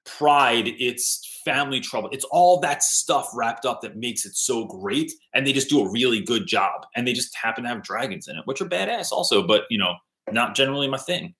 [0.05, 2.09] pride, it's family trouble.
[2.11, 5.11] It's all that stuff wrapped up that makes it so great.
[5.33, 6.85] And they just do a really good job.
[6.95, 9.77] And they just happen to have dragons in it, which are badass also, but you
[9.77, 9.93] know,
[10.31, 11.33] not generally my thing.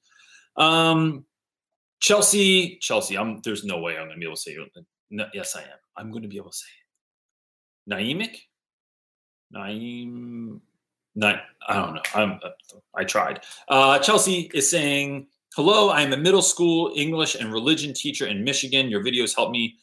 [0.58, 1.26] Um
[2.00, 4.70] Chelsea, Chelsea, I'm there's no way I'm gonna be able to say it.
[5.12, 5.68] No, yes, I am.
[5.98, 6.68] I'm gonna be able to say
[7.88, 7.94] it.
[7.94, 8.38] Naimic?
[9.52, 10.62] Naim
[11.22, 12.02] I don't know.
[12.16, 12.40] I'm
[12.96, 13.42] I tried.
[13.68, 18.90] Uh Chelsea is saying Hello, I'm a middle school English and religion teacher in Michigan.
[18.90, 19.76] Your videos helped me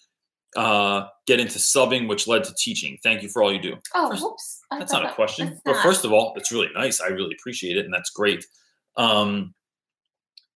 [0.56, 2.96] uh, get into subbing, which led to teaching.
[3.02, 3.76] Thank you for all you do.
[3.94, 4.60] Oh, First- whoops.
[4.70, 5.60] I That's not a question.
[5.66, 5.82] But not.
[5.82, 7.02] first of all, it's really nice.
[7.02, 8.46] I really appreciate it, and that's great.
[8.98, 9.54] Um,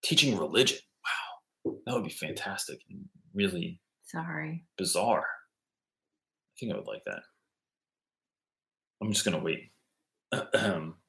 [0.05, 0.78] teaching religion.
[1.64, 4.64] Wow, that would be fantastic and really Sorry.
[4.76, 5.20] bizarre.
[5.24, 7.22] I think I would like that.
[9.01, 9.70] I'm just gonna wait.
[10.32, 10.95] Ahem.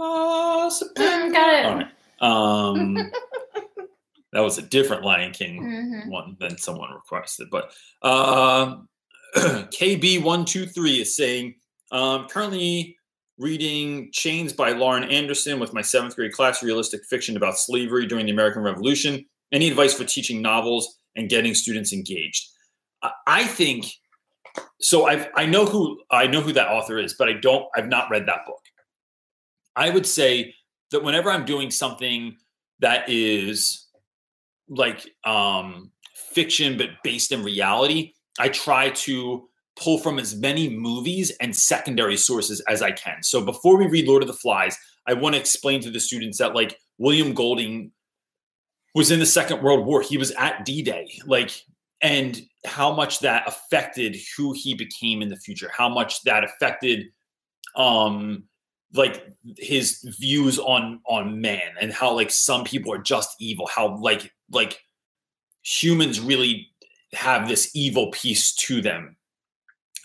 [0.00, 1.64] Ah, Mm, got it.
[1.66, 1.90] All right.
[2.20, 2.94] Um,
[4.32, 6.08] that was a different Lion King Mhm.
[6.08, 7.48] one than someone requested.
[7.50, 8.88] But um,
[9.36, 11.54] KB123 is saying,
[11.90, 12.96] um, currently
[13.38, 18.26] reading Chains by Lauren Anderson with my seventh grade class, realistic fiction about slavery during
[18.26, 19.24] the American Revolution.
[19.52, 22.48] Any advice for teaching novels and getting students engaged?
[23.02, 23.86] I- I think
[24.80, 25.06] so.
[25.06, 27.66] I've I know who I know who that author is, but I don't.
[27.76, 28.60] I've not read that book.
[29.76, 30.54] I would say
[30.90, 32.36] that whenever I'm doing something
[32.80, 33.86] that is
[34.68, 39.48] like um fiction but based in reality, I try to
[39.78, 43.22] pull from as many movies and secondary sources as I can.
[43.22, 44.76] So before we read Lord of the Flies,
[45.06, 47.92] I want to explain to the students that like William Golding
[48.94, 50.02] was in the Second World War.
[50.02, 51.20] He was at D-Day.
[51.26, 51.62] Like
[52.00, 57.06] and how much that affected who he became in the future, how much that affected
[57.76, 58.44] um
[58.94, 59.26] like
[59.58, 64.32] his views on on man and how like some people are just evil how like
[64.50, 64.80] like
[65.62, 66.68] humans really
[67.12, 69.17] have this evil piece to them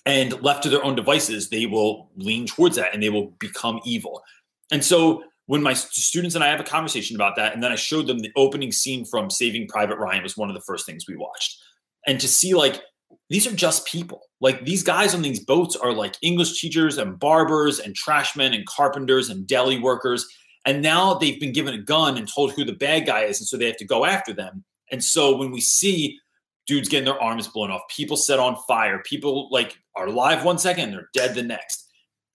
[0.05, 3.79] and left to their own devices they will lean towards that and they will become
[3.85, 4.21] evil
[4.71, 7.75] and so when my students and i have a conversation about that and then i
[7.75, 11.05] showed them the opening scene from saving private ryan was one of the first things
[11.07, 11.57] we watched
[12.07, 12.81] and to see like
[13.29, 14.21] these are just people.
[14.41, 18.65] Like these guys on these boats are like English teachers and barbers and trashmen and
[18.65, 20.27] carpenters and deli workers.
[20.65, 23.39] And now they've been given a gun and told who the bad guy is.
[23.39, 24.63] And so they have to go after them.
[24.91, 26.19] And so when we see
[26.67, 30.57] dudes getting their arms blown off, people set on fire, people like are alive one
[30.57, 31.89] second, they're dead the next.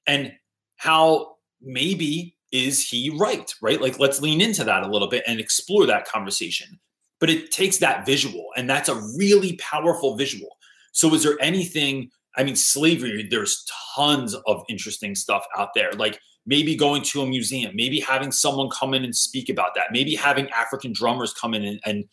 [0.07, 0.33] And
[0.76, 3.53] how maybe is he right?
[3.61, 3.81] Right?
[3.81, 6.79] Like let's lean into that a little bit and explore that conversation.
[7.20, 10.57] But it takes that visual, and that's a really powerful visual.
[10.93, 12.11] So, is there anything?
[12.37, 13.66] I mean, slavery, there's
[13.97, 15.91] tons of interesting stuff out there.
[15.93, 19.93] Like maybe going to a museum, maybe having someone come in and speak about that,
[19.93, 22.05] maybe having African drummers come in and, and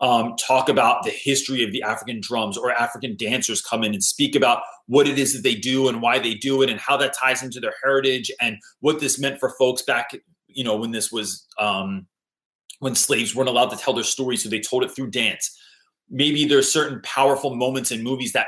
[0.00, 4.02] um, talk about the history of the African drums or African dancers come in and
[4.02, 6.96] speak about what it is that they do and why they do it and how
[6.96, 10.10] that ties into their heritage and what this meant for folks back,
[10.46, 12.06] you know, when this was um,
[12.78, 15.56] when slaves weren't allowed to tell their stories, so they told it through dance.
[16.08, 18.46] Maybe there's certain powerful moments in movies that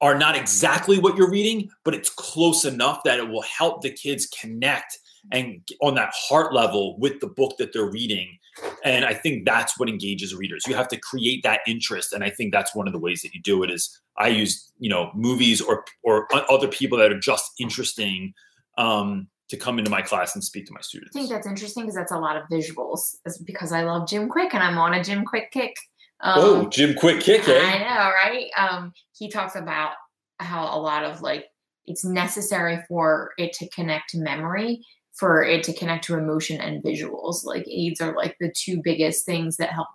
[0.00, 3.90] are not exactly what you're reading, but it's close enough that it will help the
[3.90, 4.98] kids connect
[5.32, 8.38] and on that heart level with the book that they're reading.
[8.84, 10.64] And I think that's what engages readers.
[10.66, 13.34] You have to create that interest, and I think that's one of the ways that
[13.34, 13.70] you do it.
[13.70, 18.34] Is I use you know movies or or other people that are just interesting
[18.76, 21.16] um, to come into my class and speak to my students.
[21.16, 23.16] I think that's interesting because that's a lot of visuals.
[23.24, 25.74] It's because I love Jim Kwik and I'm on a Jim Kwik kick.
[26.22, 27.78] Um, oh, Jim Kwik Kick, I eh?
[27.78, 28.46] know, right?
[28.56, 29.92] Um, he talks about
[30.38, 31.46] how a lot of like
[31.86, 34.84] it's necessary for it to connect to memory,
[35.20, 37.44] for it to connect to emotion and visuals.
[37.44, 39.88] Like aids are like the two biggest things that help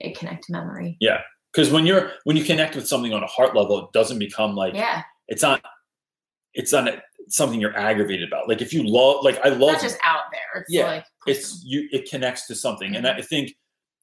[0.00, 0.96] it connect to memory.
[1.00, 1.20] Yeah.
[1.52, 4.56] Because when you're when you connect with something on a heart level, it doesn't become
[4.56, 5.62] like Yeah, it's not
[6.54, 6.88] it's not
[7.28, 8.48] something you're aggravated about.
[8.48, 10.62] Like if you love, like I it's love not just out there.
[10.62, 13.18] It's Yeah, like it's you it connects to something and Mm-hmm.
[13.18, 13.54] i think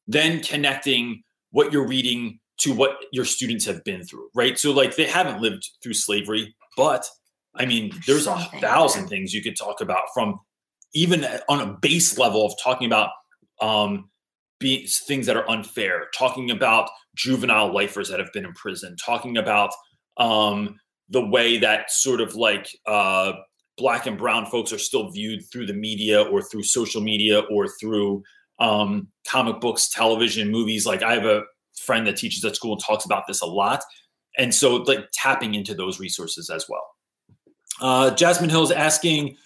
[0.07, 4.95] then connecting what you're reading to what your students have been through right so like
[4.95, 7.05] they haven't lived through slavery but
[7.55, 10.39] i mean there's a thousand things you could talk about from
[10.93, 13.11] even on a base level of talking about
[13.61, 14.09] um
[14.59, 19.37] be things that are unfair, talking about juvenile lifers that have been in prison, talking
[19.37, 19.71] about
[20.17, 20.77] um,
[21.09, 23.33] the way that sort of like uh,
[23.77, 27.67] black and brown folks are still viewed through the media or through social media or
[27.79, 28.21] through
[28.59, 30.85] um, comic books, television, movies.
[30.85, 31.43] Like I have a
[31.77, 33.81] friend that teaches at school and talks about this a lot.
[34.37, 36.85] And so like tapping into those resources as well.
[37.81, 39.37] Uh, Jasmine Hill is asking,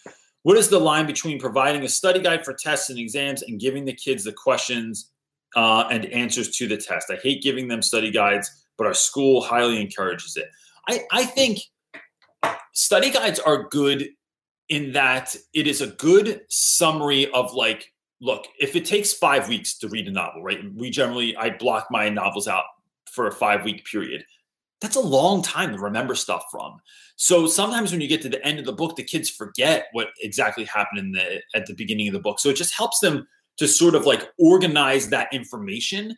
[0.44, 3.86] what is the line between providing a study guide for tests and exams and giving
[3.86, 5.12] the kids the questions
[5.56, 7.10] uh, and answers to the test?
[7.10, 10.50] I hate giving them study guides, but our school highly encourages it.
[10.90, 11.60] I, I think
[12.74, 14.10] study guides are good
[14.70, 17.92] in that it is a good summary of like,
[18.22, 20.60] look, if it takes five weeks to read a novel, right?
[20.76, 22.64] We generally, I block my novels out
[23.12, 24.26] for a five week period.
[24.84, 26.78] That's a long time to remember stuff from.
[27.16, 30.10] So sometimes when you get to the end of the book, the kids forget what
[30.20, 32.38] exactly happened in the at the beginning of the book.
[32.38, 33.26] So it just helps them
[33.60, 36.18] to sort of like organize that information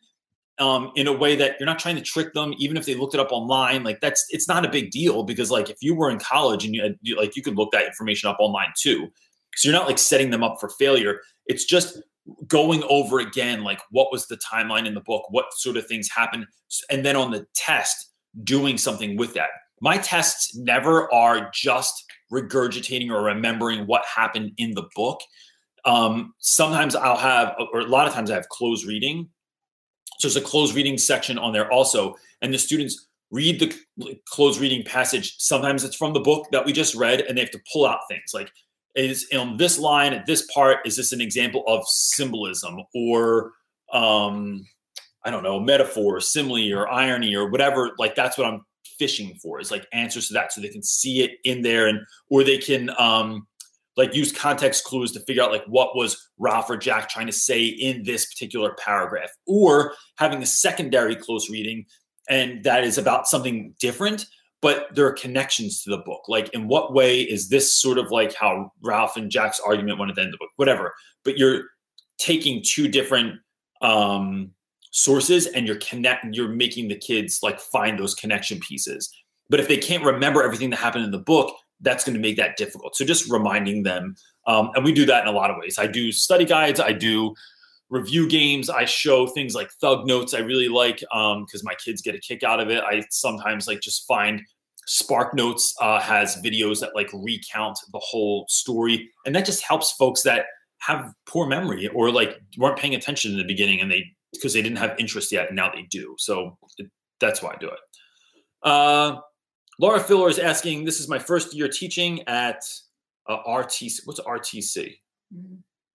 [0.58, 3.14] um, in a way that you're not trying to trick them, even if they looked
[3.14, 3.84] it up online.
[3.84, 6.74] Like that's it's not a big deal because like if you were in college and
[6.74, 9.10] you, had, you like you could look that information up online too.
[9.58, 11.20] So you're not like setting them up for failure.
[11.46, 12.02] It's just
[12.48, 16.10] going over again like what was the timeline in the book, what sort of things
[16.10, 16.48] happened,
[16.90, 18.10] and then on the test
[18.44, 19.50] doing something with that.
[19.82, 25.22] My tests never are just regurgitating or remembering what happened in the book.
[25.84, 29.30] Um, sometimes I'll have, or a lot of times I have closed reading
[30.20, 34.60] so there's a closed reading section on there also, and the students read the closed
[34.60, 35.36] reading passage.
[35.40, 38.00] Sometimes it's from the book that we just read, and they have to pull out
[38.10, 38.52] things like
[38.96, 43.52] is on this line at this part is this an example of symbolism or
[43.92, 44.66] um
[45.26, 48.62] i don't know metaphor or simile or irony or whatever like that's what i'm
[48.98, 52.00] fishing for is like answers to that so they can see it in there and
[52.30, 53.46] or they can um
[53.98, 57.32] like use context clues to figure out like what was Ralph or Jack trying to
[57.32, 61.86] say in this particular paragraph, or having a secondary close reading
[62.30, 64.26] and that is about something different,
[64.62, 66.24] but there are connections to the book.
[66.28, 70.10] Like, in what way is this sort of like how Ralph and Jack's argument went
[70.10, 70.50] at the end of the book?
[70.56, 70.94] Whatever.
[71.24, 71.66] But you're
[72.18, 73.40] taking two different
[73.82, 74.52] um
[74.96, 79.12] sources and you're connecting you're making the kids like find those connection pieces
[79.50, 82.38] but if they can't remember everything that happened in the book that's going to make
[82.38, 82.96] that difficult.
[82.96, 84.16] So just reminding them,
[84.48, 85.78] um, and we do that in a lot of ways.
[85.78, 87.34] I do study guides, I do
[87.90, 90.34] review games, I show things like thug notes.
[90.34, 92.84] I really like because um, my kids get a kick out of it.
[92.84, 94.42] I sometimes like just find
[94.88, 99.92] Spark Notes uh, has videos that like recount the whole story, and that just helps
[99.94, 100.46] folks that
[100.80, 104.04] have poor memory or like weren't paying attention in the beginning and they
[104.38, 106.16] because they didn't have interest yet and now they do.
[106.18, 107.80] So it, that's why I do it.
[108.64, 109.20] Uh,
[109.80, 112.64] Laura Filler is asking, this is my first year teaching at
[113.28, 114.02] uh, RTC.
[114.06, 114.98] What's RTC?
[115.34, 115.56] Mm-hmm.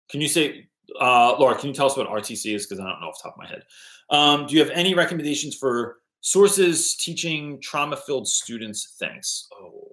[0.10, 0.68] Can you say,
[1.00, 2.66] uh, Laura, can you tell us what RTC is?
[2.66, 3.64] Because I don't know off the top of my head.
[4.10, 8.96] Um, do you have any recommendations for sources teaching trauma filled students?
[9.00, 9.48] Thanks.
[9.54, 9.88] Oh.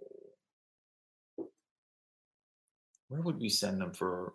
[3.09, 4.33] Where would we send them for?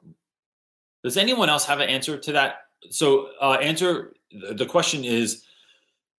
[1.04, 2.58] Does anyone else have an answer to that?
[2.90, 5.44] So, uh, answer the question is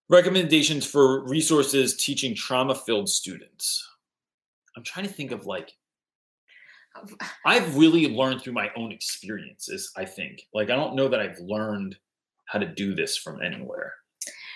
[0.08, 3.88] recommendations for resources teaching trauma filled students.
[4.76, 5.72] I'm trying to think of like
[7.46, 10.42] i've really learned through my own experiences i think.
[10.52, 11.96] Like i don't know that i've learned
[12.46, 13.94] how to do this from anywhere.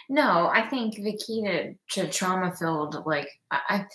[0.09, 3.86] No i think the key to, to trauma filled like I, I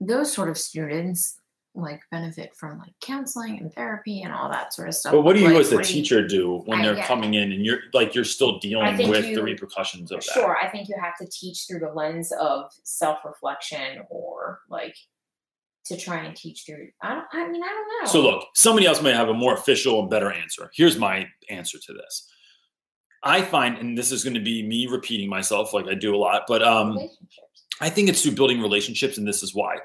[0.00, 1.39] those sort of students
[1.74, 5.12] like benefit from like counseling and therapy and all that sort of stuff.
[5.12, 7.64] But what do you like, as a teacher do when I they're coming in and
[7.64, 10.40] you're like you're still dealing with you, the repercussions of sure, that?
[10.40, 14.96] Sure, I think you have to teach through the lens of self-reflection or like
[15.86, 18.10] to try and teach through I don't I mean I don't know.
[18.10, 20.70] So look, somebody else may have a more official and better answer.
[20.74, 22.28] Here's my answer to this.
[23.22, 26.18] I find, and this is going to be me repeating myself like I do a
[26.18, 26.98] lot, but um
[27.80, 29.76] I think it's through building relationships, and this is why.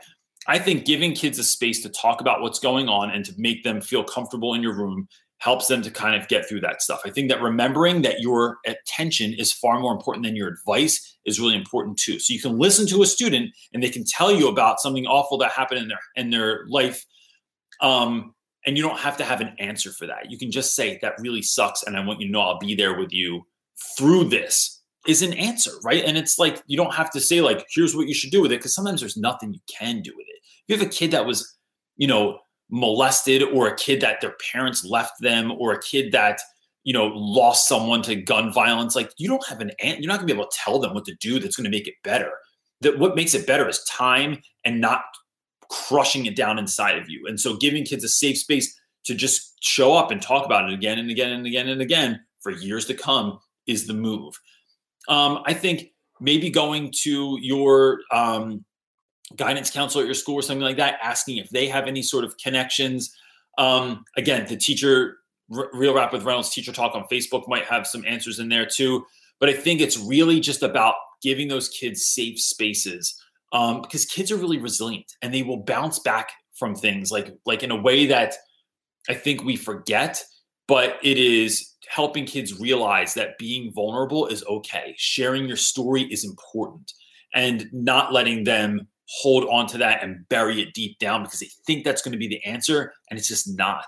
[0.48, 3.64] I think giving kids a space to talk about what's going on and to make
[3.64, 5.08] them feel comfortable in your room
[5.40, 7.02] helps them to kind of get through that stuff.
[7.06, 11.40] I think that remembering that your attention is far more important than your advice is
[11.40, 12.20] really important too.
[12.20, 15.38] So you can listen to a student and they can tell you about something awful
[15.40, 17.06] that happened in their in their life
[17.82, 18.34] um,
[18.66, 20.32] and you don't have to have an answer for that.
[20.32, 22.74] You can just say that really sucks and I want you to know I'll be
[22.74, 23.46] there with you
[23.98, 26.04] through this is an answer, right?
[26.04, 28.52] And it's like you don't have to say like here's what you should do with
[28.52, 30.35] it because sometimes there's nothing you can do with it
[30.68, 31.58] you have a kid that was,
[31.98, 32.40] you know,
[32.70, 36.40] molested or a kid that their parents left them or a kid that,
[36.84, 40.18] you know, lost someone to gun violence, like you don't have an ant, you're not
[40.18, 42.32] gonna be able to tell them what to do that's gonna make it better.
[42.82, 45.02] That what makes it better is time and not
[45.70, 47.26] crushing it down inside of you.
[47.28, 50.74] And so giving kids a safe space to just show up and talk about it
[50.74, 54.40] again and again and again and again for years to come is the move.
[55.08, 58.64] Um, I think maybe going to your um,
[59.36, 62.24] guidance counselor at your school or something like that, asking if they have any sort
[62.24, 63.16] of connections.
[63.58, 65.18] Um, again, the teacher,
[65.56, 68.66] R- Real Rap with Reynolds Teacher Talk on Facebook might have some answers in there
[68.66, 69.06] too.
[69.40, 73.20] But I think it's really just about giving those kids safe spaces
[73.52, 77.64] um, because kids are really resilient and they will bounce back from things like like
[77.64, 78.36] in a way that
[79.10, 80.24] I think we forget.
[80.68, 84.96] But it is helping kids realize that being vulnerable is okay.
[84.98, 86.92] Sharing your story is important
[87.34, 91.50] and not letting them hold on to that and bury it deep down because they
[91.68, 93.86] think that's going to be the answer and it's just not.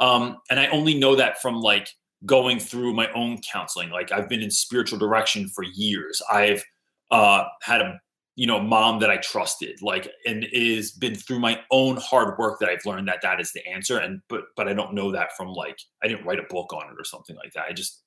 [0.00, 1.88] Um, and I only know that from like
[2.26, 3.90] going through my own counseling.
[3.90, 6.20] Like I've been in spiritual direction for years.
[6.30, 6.64] I've
[7.10, 8.00] uh, had a
[8.36, 12.60] you know mom that I trusted, like, and has been through my own hard work
[12.60, 13.98] that I've learned that that is the answer.
[13.98, 16.88] And but but I don't know that from like I didn't write a book on
[16.88, 17.66] it or something like that.
[17.68, 18.02] I just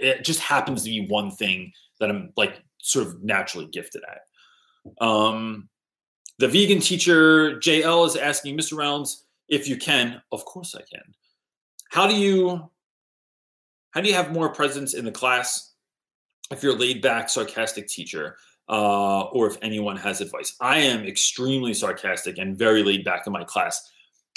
[0.00, 4.20] it just happens to be one thing that I'm like sort of naturally gifted at.
[5.00, 5.68] Um,
[6.38, 8.76] the vegan teacher JL is asking Mr.
[8.76, 10.22] Rounds if you can.
[10.30, 11.14] Of course I can.
[11.90, 12.70] How do you
[13.90, 15.74] how do you have more presence in the class
[16.50, 18.36] if you're a laid back, sarcastic teacher?
[18.70, 20.54] Uh, or if anyone has advice.
[20.60, 23.90] I am extremely sarcastic and very laid back in my class.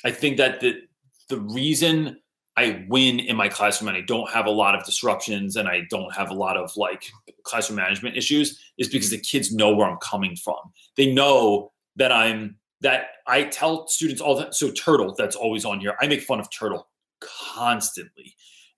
[0.05, 0.83] I think that the
[1.27, 2.17] the reason
[2.57, 5.83] I win in my classroom and I don't have a lot of disruptions and I
[5.89, 7.05] don't have a lot of like
[7.43, 10.59] classroom management issues is because the kids know where I'm coming from.
[10.97, 14.55] They know that I'm that I tell students all that.
[14.55, 15.95] So Turtle, that's always on here.
[16.01, 16.87] I make fun of Turtle
[17.21, 18.35] constantly,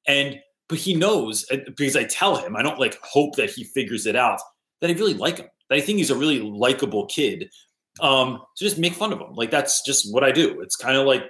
[0.07, 2.55] and but he knows because I tell him.
[2.55, 4.39] I don't like hope that he figures it out
[4.81, 5.47] that I really like him.
[5.69, 7.49] That I think he's a really likable kid.
[8.01, 9.33] Um, so just make fun of him.
[9.33, 10.61] Like that's just what I do.
[10.61, 11.23] It's kind of like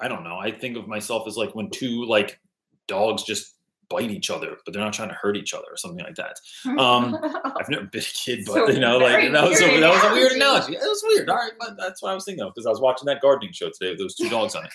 [0.00, 0.36] I don't know.
[0.38, 2.38] I think of myself as like when two like
[2.86, 3.54] dogs just
[3.88, 6.38] bite each other, but they're not trying to hurt each other or something like that.
[6.80, 7.16] Um,
[7.58, 9.90] I've never been a kid, but So you know, like that was a, weird that
[9.90, 10.74] was a weird analogy.
[10.74, 10.74] analogy.
[10.74, 11.28] It was weird.
[11.30, 13.52] All right, but that's what I was thinking of because I was watching that gardening
[13.52, 14.72] show today with those two dogs on it.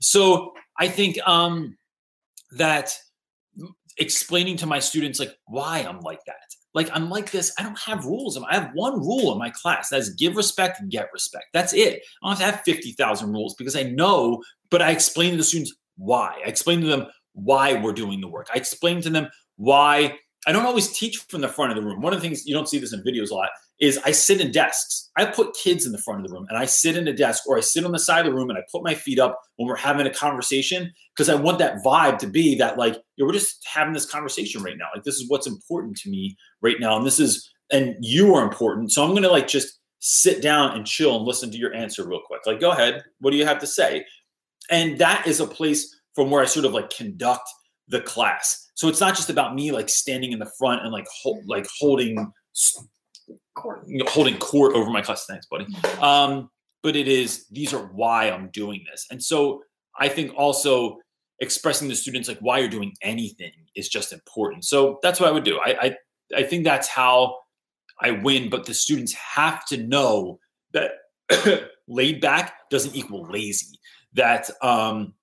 [0.00, 1.76] So I think um,
[2.52, 2.96] that
[3.98, 6.34] explaining to my students like why I'm like that.
[6.74, 7.52] Like I'm like this.
[7.58, 8.36] I don't have rules.
[8.36, 9.88] I have one rule in my class.
[9.88, 11.46] That's give respect, get respect.
[11.52, 12.02] That's it.
[12.22, 14.42] I don't have have fifty thousand rules because I know.
[14.70, 16.40] But I explain to the students why.
[16.44, 18.48] I explain to them why we're doing the work.
[18.52, 22.00] I explain to them why I don't always teach from the front of the room.
[22.00, 24.40] One of the things you don't see this in videos a lot is I sit
[24.40, 25.10] in desks.
[25.16, 27.46] I put kids in the front of the room and I sit in a desk
[27.46, 29.40] or I sit on the side of the room and I put my feet up
[29.56, 33.26] when we're having a conversation because I want that vibe to be that like, yo,
[33.26, 34.86] we're just having this conversation right now.
[34.94, 36.96] Like this is what's important to me right now.
[36.96, 38.92] And this is, and you are important.
[38.92, 42.06] So I'm going to like just sit down and chill and listen to your answer
[42.06, 42.42] real quick.
[42.46, 43.02] Like, go ahead.
[43.20, 44.04] What do you have to say?
[44.70, 47.48] And that is a place from where I sort of like conduct
[47.88, 48.63] the class.
[48.74, 51.66] So it's not just about me like standing in the front and like hold, like
[51.78, 52.32] holding
[53.86, 55.26] you know, holding court over my class.
[55.26, 55.66] Thanks, buddy.
[56.00, 56.50] Um,
[56.82, 59.62] but it is these are why I'm doing this, and so
[59.98, 60.98] I think also
[61.40, 64.64] expressing to students like why you're doing anything is just important.
[64.64, 65.58] So that's what I would do.
[65.58, 65.96] I I,
[66.36, 67.36] I think that's how
[68.00, 68.50] I win.
[68.50, 70.40] But the students have to know
[70.72, 70.92] that
[71.88, 73.78] laid back doesn't equal lazy.
[74.12, 75.14] That um,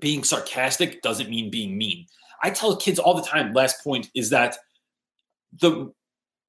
[0.00, 2.06] being sarcastic doesn't mean being mean.
[2.42, 3.52] I tell kids all the time.
[3.52, 4.56] Last point is that
[5.60, 5.92] the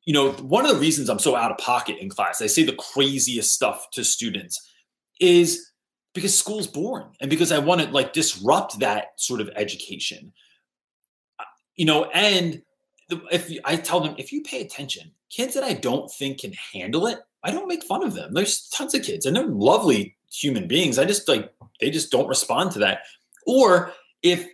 [0.05, 2.63] you know one of the reasons I'm so out of pocket in class, I say
[2.63, 4.69] the craziest stuff to students,
[5.19, 5.71] is
[6.13, 10.33] because school's boring and because I want to like disrupt that sort of education.
[11.75, 12.61] You know, and
[13.31, 17.07] if I tell them if you pay attention, kids that I don't think can handle
[17.07, 18.33] it, I don't make fun of them.
[18.33, 20.97] There's tons of kids and they're lovely human beings.
[20.97, 22.99] I just like they just don't respond to that.
[23.45, 24.47] Or if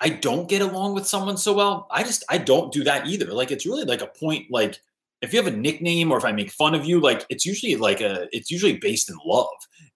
[0.00, 3.26] I don't get along with someone so well, I just I don't do that either.
[3.26, 4.80] Like it's really like a point like
[5.22, 7.76] if you have a nickname or if I make fun of you, like it's usually
[7.76, 9.48] like a it's usually based in love.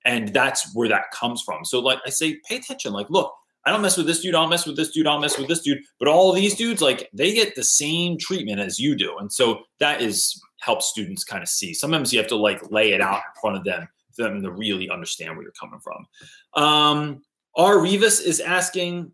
[0.04, 1.64] And that's where that comes from.
[1.64, 2.92] So like I say, pay attention.
[2.92, 3.32] Like, look,
[3.64, 5.62] I don't mess with this dude, I'll mess with this dude, I'll mess with this
[5.62, 5.78] dude.
[5.98, 9.16] But all these dudes, like they get the same treatment as you do.
[9.18, 11.72] And so that is helps students kind of see.
[11.72, 14.50] Sometimes you have to like lay it out in front of them for them to
[14.50, 16.62] really understand where you're coming from.
[16.62, 17.22] Um
[17.56, 17.80] R.
[17.80, 19.12] Rivas is asking,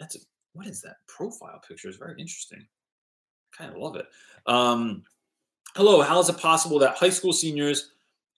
[0.00, 0.18] that's a,
[0.54, 1.88] what is that profile picture?
[1.88, 2.66] Is very interesting.
[3.54, 4.06] I kind of love it.
[4.46, 5.04] Um,
[5.76, 7.92] hello, how is it possible that high school seniors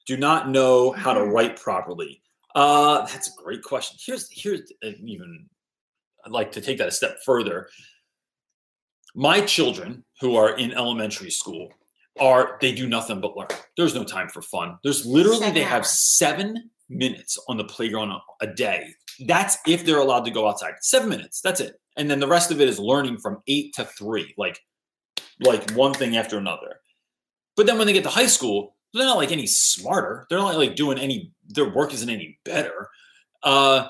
[0.07, 2.21] do not know how to write properly?
[2.55, 3.97] Uh, that's a great question.
[4.05, 5.49] Here's here's even
[6.25, 7.69] I'd like to take that a step further.
[9.15, 11.71] My children who are in elementary school
[12.21, 13.49] are they do nothing but learn.
[13.77, 14.79] There's no time for fun.
[14.83, 18.95] There's literally they have seven minutes on the playground a- a day
[19.27, 20.75] that's if they're allowed to go outside.
[20.81, 21.41] Seven minutes.
[21.41, 21.75] That's it.
[21.97, 24.59] And then the rest of it is learning from eight to three, like
[25.41, 26.77] like one thing after another.
[27.57, 30.27] But then when they get to high school, they're not like any smarter.
[30.29, 31.33] They're not like doing any.
[31.49, 32.89] Their work isn't any better.
[33.43, 33.89] Uh,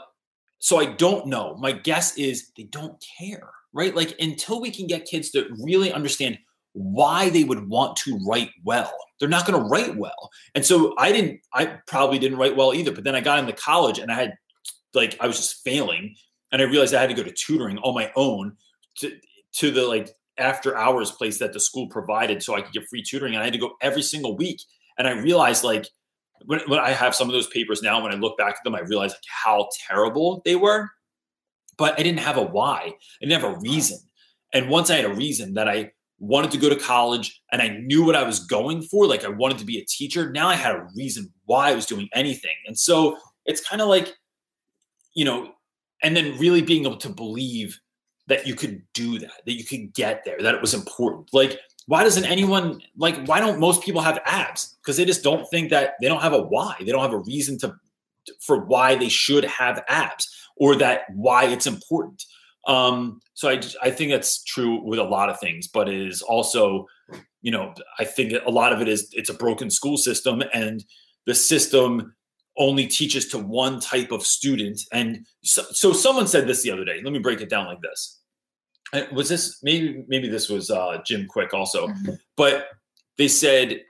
[0.59, 1.57] so I don't know.
[1.57, 3.95] My guess is they don't care, right?
[3.95, 6.39] Like until we can get kids to really understand
[6.73, 10.31] why they would want to write well, they're not going to write well.
[10.55, 11.41] And so I didn't.
[11.53, 12.93] I probably didn't write well either.
[12.93, 14.35] But then I got into college and I had
[14.95, 16.14] like I was just failing,
[16.51, 18.57] and I realized I had to go to tutoring on my own
[18.99, 19.12] to
[19.55, 23.03] to the like after hours place that the school provided so I could get free
[23.03, 23.34] tutoring.
[23.34, 24.61] And I had to go every single week.
[24.99, 25.86] And I realized like
[26.47, 28.74] when, when I have some of those papers now, when I look back at them,
[28.74, 30.88] I realize like how terrible they were.
[31.78, 32.80] But I didn't have a why.
[32.80, 33.99] I didn't have a reason.
[34.53, 37.68] And once I had a reason that I wanted to go to college and I
[37.68, 40.55] knew what I was going for, like I wanted to be a teacher, now I
[40.55, 42.55] had a reason why I was doing anything.
[42.66, 43.16] And so
[43.47, 44.14] it's kind of like,
[45.14, 45.52] you know,
[46.02, 47.78] and then really being able to believe
[48.28, 51.28] that you could do that, that you could get there, that it was important.
[51.32, 53.26] Like, why doesn't anyone like?
[53.26, 54.76] Why don't most people have abs?
[54.80, 56.76] Because they just don't think that they don't have a why.
[56.80, 57.74] They don't have a reason to
[58.40, 62.24] for why they should have abs or that why it's important.
[62.68, 66.22] Um, so I I think that's true with a lot of things, but it is
[66.22, 66.86] also,
[67.40, 70.84] you know, I think a lot of it is it's a broken school system and
[71.26, 72.14] the system
[72.59, 74.80] only teaches to one type of student.
[74.92, 77.00] And so, so someone said this the other day.
[77.03, 78.20] Let me break it down like this.
[78.92, 82.12] Uh, was this maybe maybe this was uh, Jim Kwik also, mm-hmm.
[82.36, 82.66] but
[83.16, 83.80] they said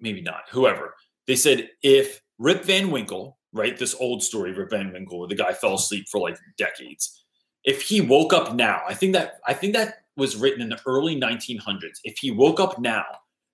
[0.00, 0.42] maybe not.
[0.50, 0.94] Whoever
[1.26, 5.34] they said if Rip Van Winkle, right, this old story, Rip Van Winkle, where the
[5.34, 7.24] guy fell asleep for like decades.
[7.64, 10.80] If he woke up now, I think that I think that was written in the
[10.86, 11.98] early 1900s.
[12.04, 13.04] If he woke up now,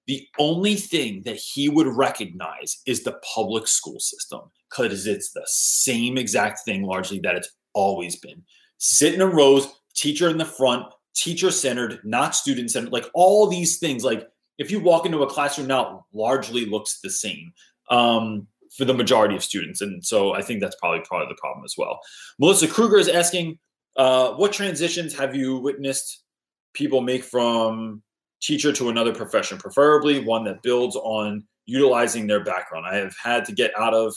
[0.06, 4.40] the only thing that he would recognize is the public school system
[4.70, 8.42] because it's the same exact thing largely that it's always been.
[8.78, 13.46] Sit in a rows, teacher in the front, teacher centered, not student centered, like all
[13.46, 14.04] these things.
[14.04, 14.26] Like
[14.58, 17.52] if you walk into a classroom now, largely looks the same
[17.90, 18.46] um,
[18.76, 19.80] for the majority of students.
[19.82, 22.00] And so I think that's probably part of the problem as well.
[22.38, 23.58] Melissa Kruger is asking,
[23.96, 26.24] uh, what transitions have you witnessed
[26.72, 28.02] people make from
[28.42, 32.84] teacher to another profession, preferably one that builds on utilizing their background?
[32.86, 34.14] I have had to get out of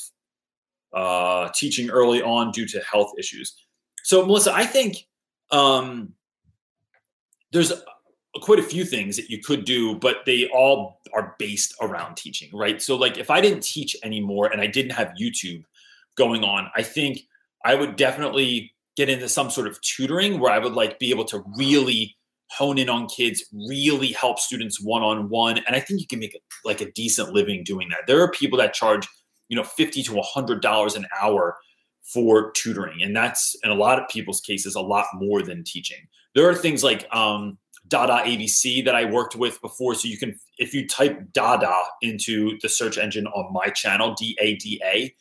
[0.94, 3.56] uh, teaching early on due to health issues.
[4.04, 4.98] So, Melissa, I think
[5.52, 6.14] um,
[7.52, 7.72] there's
[8.42, 12.50] quite a few things that you could do, but they all are based around teaching,
[12.54, 12.82] right?
[12.82, 15.64] So, like, if I didn't teach anymore and I didn't have YouTube
[16.16, 17.22] going on, I think
[17.64, 21.26] I would definitely get into some sort of tutoring where I would like be able
[21.26, 22.16] to really
[22.52, 26.20] hone in on kids, really help students one on one, and I think you can
[26.20, 28.08] make like a decent living doing that.
[28.08, 29.08] There are people that charge,
[29.50, 31.58] you know, fifty to hundred dollars an hour
[32.06, 33.02] for tutoring.
[33.02, 36.08] And that's in a lot of people's cases a lot more than teaching.
[36.36, 39.96] There are things like um, Dada ABC that I worked with before.
[39.96, 44.38] So you can, if you type Dada into the search engine on my channel, D
[44.40, 45.14] A D A,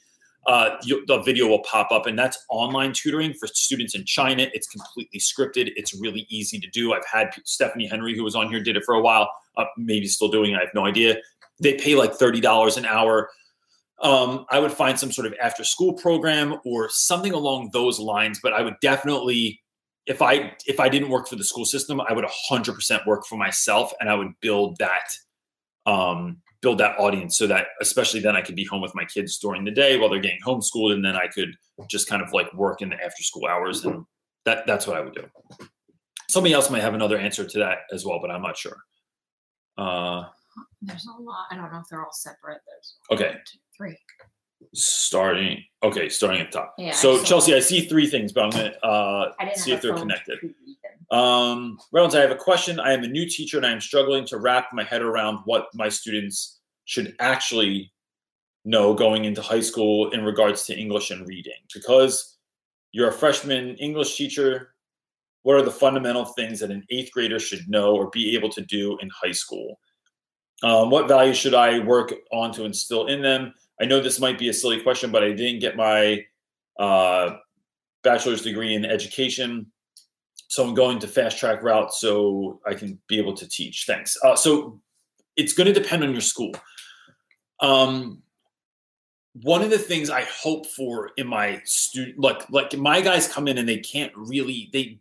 [0.46, 4.46] uh, the video will pop up, and that's online tutoring for students in China.
[4.52, 5.72] It's completely scripted.
[5.76, 6.92] It's really easy to do.
[6.92, 9.30] I've had Stephanie Henry, who was on here, did it for a while.
[9.56, 10.56] Uh, maybe still doing it.
[10.56, 11.16] I have no idea.
[11.60, 13.30] They pay like thirty dollars an hour
[14.02, 18.40] um, I would find some sort of after school program or something along those lines.
[18.42, 19.62] But I would definitely,
[20.06, 23.36] if I if I didn't work for the school system, I would 100% work for
[23.36, 25.16] myself, and I would build that
[25.86, 29.38] um, build that audience so that especially then I could be home with my kids
[29.38, 31.54] during the day while they're getting homeschooled, and then I could
[31.88, 34.04] just kind of like work in the after school hours, and
[34.46, 35.26] that that's what I would do.
[36.28, 38.78] Somebody else might have another answer to that as well, but I'm not sure.
[39.76, 40.24] Uh,
[40.80, 41.46] There's a lot.
[41.50, 42.60] I don't know if they're all separate.
[42.66, 43.38] There's okay.
[43.46, 43.96] two, three.
[44.72, 46.74] Starting okay, starting at the top.
[46.78, 49.82] Yeah, so saw- Chelsea, I see three things, but I'm gonna uh, I see if
[49.82, 50.40] they're connected.
[50.40, 51.18] to read them.
[51.18, 52.80] Um, Reynolds, I have a question.
[52.80, 55.66] I am a new teacher and I am struggling to wrap my head around what
[55.74, 56.53] my students
[56.84, 57.92] should actually
[58.64, 61.52] know going into high school in regards to English and reading.
[61.72, 62.38] Because
[62.92, 64.74] you're a freshman English teacher,
[65.42, 68.62] what are the fundamental things that an eighth grader should know or be able to
[68.62, 69.78] do in high school?
[70.62, 73.52] Um, what values should I work on to instill in them?
[73.80, 76.24] I know this might be a silly question, but I didn't get my
[76.78, 77.36] uh,
[78.02, 79.66] bachelor's degree in education.
[80.48, 83.84] So I'm going to fast track route so I can be able to teach.
[83.86, 84.16] Thanks.
[84.24, 84.80] Uh, so
[85.36, 86.52] it's going to depend on your school.
[87.64, 88.22] Um,
[89.42, 93.48] one of the things I hope for in my student, like like my guys come
[93.48, 95.00] in and they can't really they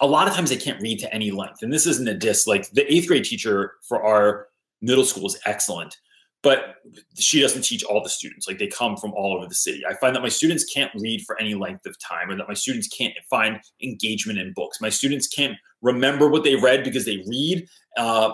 [0.00, 1.62] a lot of times they can't read to any length.
[1.62, 2.46] And this isn't a diss.
[2.46, 4.48] Like the eighth grade teacher for our
[4.80, 5.96] middle school is excellent,
[6.42, 6.76] but
[7.16, 8.46] she doesn't teach all the students.
[8.46, 9.82] Like they come from all over the city.
[9.86, 12.54] I find that my students can't read for any length of time, or that my
[12.54, 14.80] students can't find engagement in books.
[14.80, 17.66] My students can't remember what they read because they read
[17.98, 18.32] uh,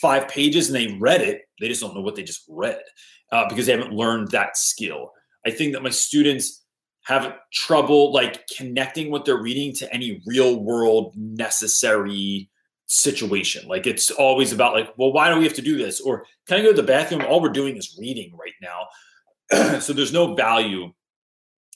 [0.00, 1.42] five pages and they read it.
[1.60, 2.82] They just don't know what they just read
[3.30, 5.12] uh, because they haven't learned that skill.
[5.46, 6.64] I think that my students
[7.04, 12.48] have trouble like connecting what they're reading to any real world necessary
[12.86, 13.66] situation.
[13.66, 16.00] Like it's always about like, well, why do we have to do this?
[16.00, 17.22] Or can I go to the bathroom?
[17.22, 19.80] All we're doing is reading right now.
[19.80, 20.92] so there's no value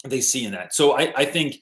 [0.05, 0.75] they see in that.
[0.75, 1.57] So I, I think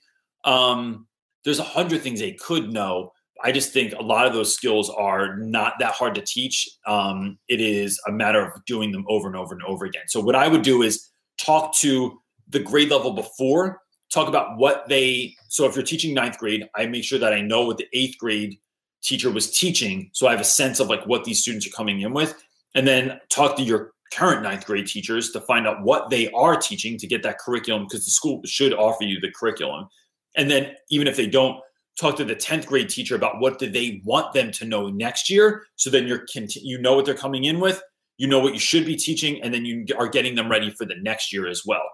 [0.45, 1.07] um,
[1.45, 3.13] there's a hundred things they could know.
[3.45, 6.67] I just think a lot of those skills are not that hard to teach.
[6.87, 10.05] Um, it is a matter of doing them over and over and over again.
[10.09, 12.19] So what I would do is talk to
[12.49, 15.35] the grade level before, talk about what they.
[15.49, 18.17] So if you're teaching ninth grade, I make sure that I know what the eighth
[18.19, 18.59] grade
[19.03, 20.09] teacher was teaching.
[20.15, 22.35] So I have a sense of like what these students are coming in with.
[22.75, 26.57] And then talk to your current ninth grade teachers to find out what they are
[26.57, 29.89] teaching to get that curriculum because the school should offer you the curriculum.
[30.35, 31.61] And then even if they don't,
[31.99, 35.31] talk to the 10th grade teacher about what do they want them to know next
[35.31, 35.65] year.
[35.77, 37.83] So then you're you know what they're coming in with,
[38.19, 40.85] you know what you should be teaching, and then you are getting them ready for
[40.85, 41.85] the next year as well.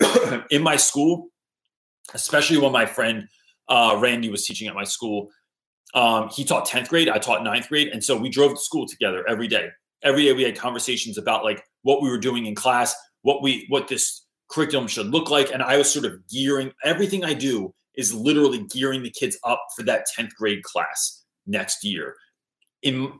[0.50, 1.28] in my school,
[2.14, 3.28] especially when my friend
[3.68, 5.30] uh, Randy was teaching at my school,
[5.94, 7.88] um, he taught 10th grade, I taught 9th grade.
[7.88, 9.68] And so we drove to school together every day.
[10.02, 13.66] Every day we had conversations about like what we were doing in class, what we
[13.68, 15.50] what this curriculum should look like.
[15.52, 19.66] And I was sort of gearing everything I do is literally gearing the kids up
[19.76, 22.14] for that 10th grade class next year.
[22.82, 23.12] In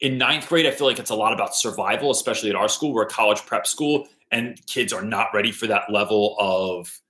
[0.00, 2.92] in ninth grade, I feel like it's a lot about survival, especially at our school.
[2.92, 7.00] We're a college prep school, and kids are not ready for that level of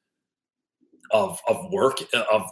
[1.11, 1.99] of of work
[2.31, 2.51] of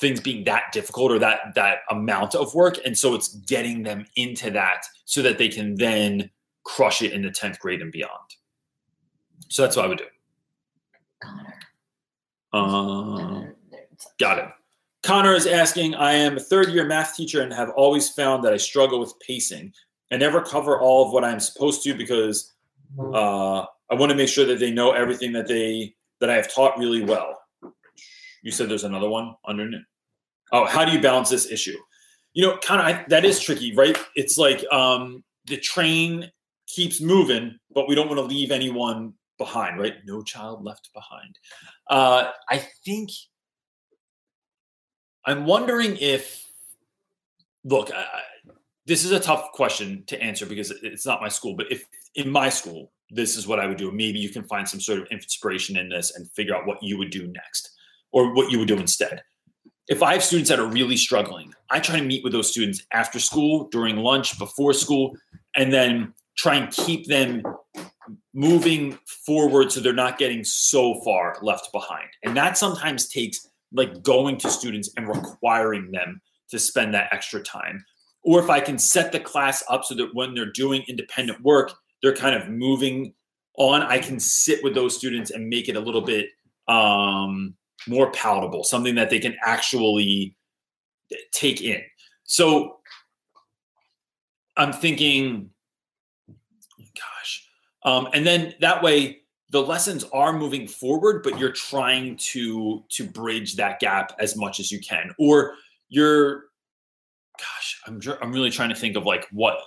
[0.00, 4.06] things being that difficult or that that amount of work and so it's getting them
[4.16, 6.30] into that so that they can then
[6.64, 8.10] crush it in the 10th grade and beyond
[9.48, 10.04] so that's what i would do
[11.22, 11.54] Connor.
[12.54, 13.39] um,
[14.18, 14.48] got it
[15.02, 18.52] connor is asking i am a third year math teacher and have always found that
[18.52, 19.72] i struggle with pacing
[20.12, 22.54] i never cover all of what i'm supposed to because
[22.98, 26.52] uh, i want to make sure that they know everything that they that i have
[26.52, 27.38] taught really well
[28.42, 29.82] you said there's another one underneath
[30.52, 31.76] oh, how do you balance this issue?
[32.32, 33.96] You know, kind of that is tricky, right?
[34.14, 36.30] It's like um, the train
[36.68, 39.94] keeps moving, but we don't want to leave anyone behind, right?
[40.04, 41.38] No child left behind.
[41.88, 43.10] Uh, I think
[45.24, 46.46] I'm wondering if,
[47.64, 48.04] look, I,
[48.86, 52.30] this is a tough question to answer because it's not my school, but if in
[52.30, 53.90] my school, this is what I would do.
[53.90, 56.96] Maybe you can find some sort of inspiration in this and figure out what you
[56.98, 57.70] would do next
[58.12, 59.22] or what you would do instead
[59.90, 62.86] if I have students that are really struggling, I try to meet with those students
[62.92, 65.16] after school, during lunch, before school,
[65.56, 67.42] and then try and keep them
[68.32, 68.96] moving
[69.26, 72.08] forward so they're not getting so far left behind.
[72.22, 77.40] And that sometimes takes like going to students and requiring them to spend that extra
[77.42, 77.84] time.
[78.24, 81.72] Or if I can set the class up so that when they're doing independent work,
[82.02, 83.14] they're kind of moving
[83.56, 86.26] on, I can sit with those students and make it a little bit
[86.68, 87.54] um,
[87.86, 90.36] more palatable, something that they can actually
[91.32, 91.82] take in.
[92.24, 92.76] So
[94.56, 95.50] I'm thinking,
[96.78, 97.48] gosh,
[97.84, 99.19] um, and then that way
[99.50, 104.60] the lessons are moving forward, but you're trying to to bridge that gap as much
[104.60, 105.54] as you can, or
[105.88, 106.44] you're,
[107.38, 109.58] gosh, I'm I'm really trying to think of like what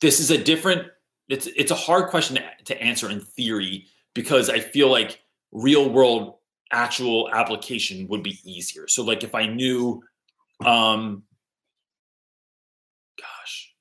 [0.00, 0.88] this is a different.
[1.28, 5.22] It's it's a hard question to, to answer in theory because I feel like
[5.52, 6.34] real world
[6.72, 8.88] actual application would be easier.
[8.88, 10.02] So like if I knew
[10.64, 11.22] um
[13.18, 13.74] gosh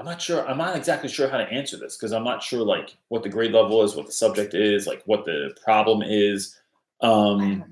[0.00, 2.64] I'm not sure I'm not exactly sure how to answer this because I'm not sure
[2.64, 6.58] like what the grade level is, what the subject is, like what the problem is.
[7.02, 7.62] Um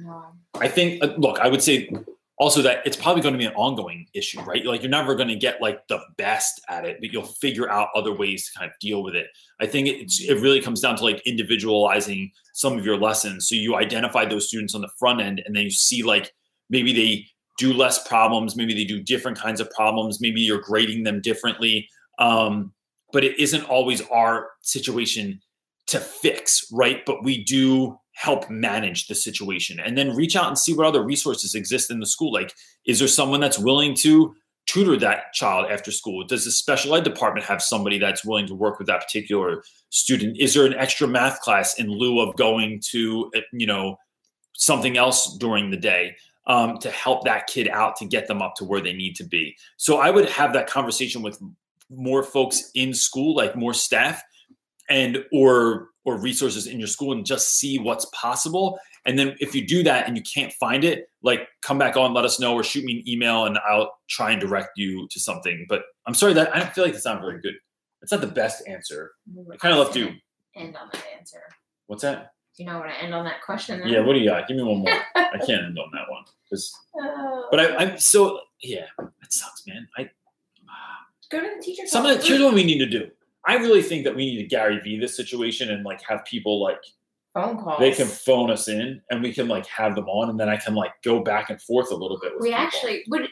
[0.54, 1.90] I, I think uh, look, I would say
[2.38, 4.64] also that it's probably going to be an ongoing issue, right?
[4.64, 7.88] Like you're never going to get like the best at it, but you'll figure out
[7.96, 9.26] other ways to kind of deal with it.
[9.60, 13.48] I think it's, it really comes down to like individualizing some of your lessons.
[13.48, 16.32] So you identify those students on the front end, and then you see like
[16.70, 17.26] maybe they
[17.58, 21.88] do less problems, maybe they do different kinds of problems, maybe you're grading them differently.
[22.18, 22.72] Um,
[23.12, 25.40] but it isn't always our situation
[25.86, 27.04] to fix, right?
[27.06, 31.04] But we do help manage the situation and then reach out and see what other
[31.04, 32.52] resources exist in the school like
[32.84, 34.34] is there someone that's willing to
[34.66, 38.56] tutor that child after school does the special ed department have somebody that's willing to
[38.56, 42.80] work with that particular student is there an extra math class in lieu of going
[42.84, 43.96] to eh, you know
[44.58, 46.16] something else during the day
[46.48, 49.24] um, to help that kid out to get them up to where they need to
[49.24, 49.56] be.
[49.76, 51.38] So I would have that conversation with
[51.90, 54.22] more folks in school, like more staff,
[54.88, 58.78] and or or resources in your school, and just see what's possible.
[59.06, 62.12] And then if you do that and you can't find it, like come back on,
[62.14, 65.20] let us know, or shoot me an email, and I'll try and direct you to
[65.20, 65.66] something.
[65.68, 67.54] But I'm sorry that I don't feel like that's not very good.
[68.02, 69.12] It's not the best answer.
[69.52, 70.12] I kind of left you.
[70.54, 71.42] End on that answer.
[71.86, 72.32] What's that?
[72.56, 73.80] Do you know what I end on that question?
[73.80, 73.88] then?
[73.88, 74.00] Yeah.
[74.00, 74.46] What do you got?
[74.48, 74.90] Give me one more.
[75.14, 76.24] I can't end on that one.
[76.50, 77.46] 'cause- Oh.
[77.50, 78.86] but I, I'm so yeah.
[78.98, 79.86] That sucks, man.
[79.96, 80.10] I
[81.30, 81.82] go to the teacher.
[81.86, 83.08] some of the, here's what we need to do.
[83.46, 86.62] I really think that we need to Gary V this situation and like have people
[86.62, 86.80] like
[87.34, 87.78] phone calls.
[87.78, 90.56] they can phone us in and we can like have them on and then I
[90.56, 92.60] can like go back and forth a little bit with We people.
[92.64, 93.28] actually would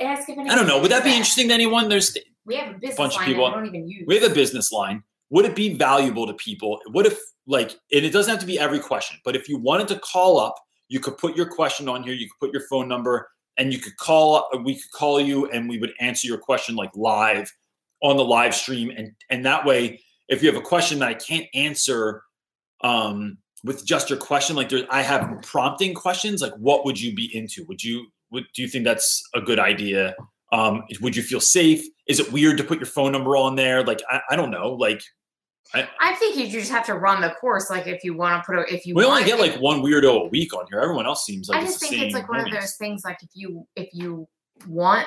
[0.00, 0.80] ask if I don't know.
[0.80, 1.88] Would that be interesting to anyone?
[1.88, 4.04] There's We have a business bunch of line people- that we don't even use.
[4.06, 5.02] we have a business line.
[5.30, 6.78] Would it be valuable to people?
[6.92, 9.88] What if like and it doesn't have to be every question, but if you wanted
[9.88, 10.54] to call up,
[10.88, 13.78] you could put your question on here, you could put your phone number and you
[13.78, 17.50] could call we could call you and we would answer your question like live
[18.02, 21.14] on the live stream and and that way if you have a question that I
[21.14, 22.22] can't answer
[22.82, 27.14] um with just your question like there I have prompting questions like what would you
[27.14, 27.64] be into?
[27.64, 30.14] Would you would do you think that's a good idea?
[30.52, 31.84] Um, would you feel safe?
[32.06, 33.82] Is it weird to put your phone number on there?
[33.84, 34.72] Like, I, I don't know.
[34.72, 35.02] Like,
[35.74, 37.70] I think you just have to run the course.
[37.70, 40.26] Like if you want to put a, if you we only get like one weirdo
[40.26, 40.80] a week on here.
[40.80, 43.02] Everyone else seems like I it's just think it's like one of those things.
[43.04, 44.28] Like if you if you
[44.66, 45.06] want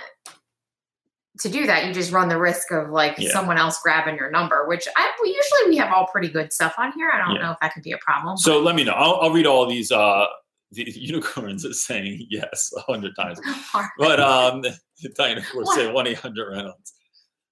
[1.40, 3.32] to do that, you just run the risk of like Yeah.
[3.32, 4.68] someone else grabbing your number.
[4.68, 7.10] Which I we usually we have all pretty good stuff on here.
[7.14, 7.42] I don't Yeah.
[7.44, 8.38] know if that could be a problem.
[8.38, 8.94] So let me know.
[8.94, 9.92] I'll, I'll read all these.
[9.92, 10.26] Uh,
[10.72, 13.40] the unicorns is saying yes a hundred times,
[13.98, 14.64] but, um,
[15.16, 16.94] Diana Ford say one eight hundred Reynolds.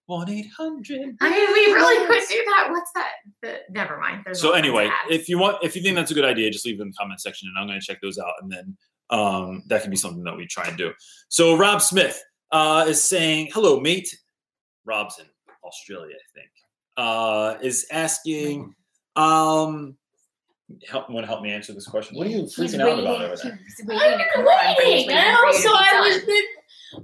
[0.07, 1.17] One eight hundred.
[1.19, 2.67] I mean, we really could do that.
[2.71, 3.11] What's that?
[3.41, 4.23] The, never mind.
[4.25, 6.23] There's So all kinds of anyway, if you want, if you think that's a good
[6.23, 8.31] idea, just leave it in the comment section, and I'm going to check those out,
[8.41, 8.77] and then
[9.09, 10.93] um, that can be something that we try and do.
[11.27, 12.23] So Rob Smith
[12.53, 14.17] uh, is saying, "Hello, mate."
[14.85, 15.25] Rob's in
[15.65, 16.49] Australia, I think.
[16.95, 18.73] Uh, is asking,
[19.17, 19.97] um,
[20.89, 22.17] help want to help me answer this question?
[22.17, 23.59] What are you He's freaking out waiting, about over there?
[23.65, 24.75] He's waiting to come on.
[24.77, 25.07] but he's waiting.
[25.07, 26.43] waiting And for you to also, I was been.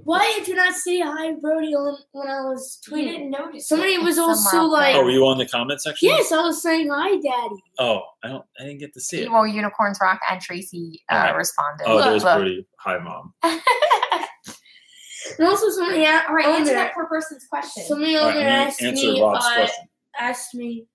[0.02, 3.10] Why did you not say hi, Brody, on, when I was We tweeting?
[3.10, 3.68] didn't notice.
[3.68, 6.08] Somebody was also out like- Oh, were you on the comment section?
[6.08, 7.62] Yes, I was saying hi, Daddy.
[7.78, 8.44] Oh, I don't.
[8.58, 9.30] I didn't get to see it.
[9.30, 11.36] Well, Unicorns Rock and Tracy uh, Alright.
[11.36, 11.84] responded.
[11.86, 12.36] Oh, there's Look.
[12.38, 12.66] Brody.
[12.78, 13.34] Hi, mom.
[15.38, 17.82] And also, somebody a- All right, on answer there, that poor person's question.
[17.84, 19.66] somebody All on right, there asked me, Rob's uh,
[20.18, 20.86] asked me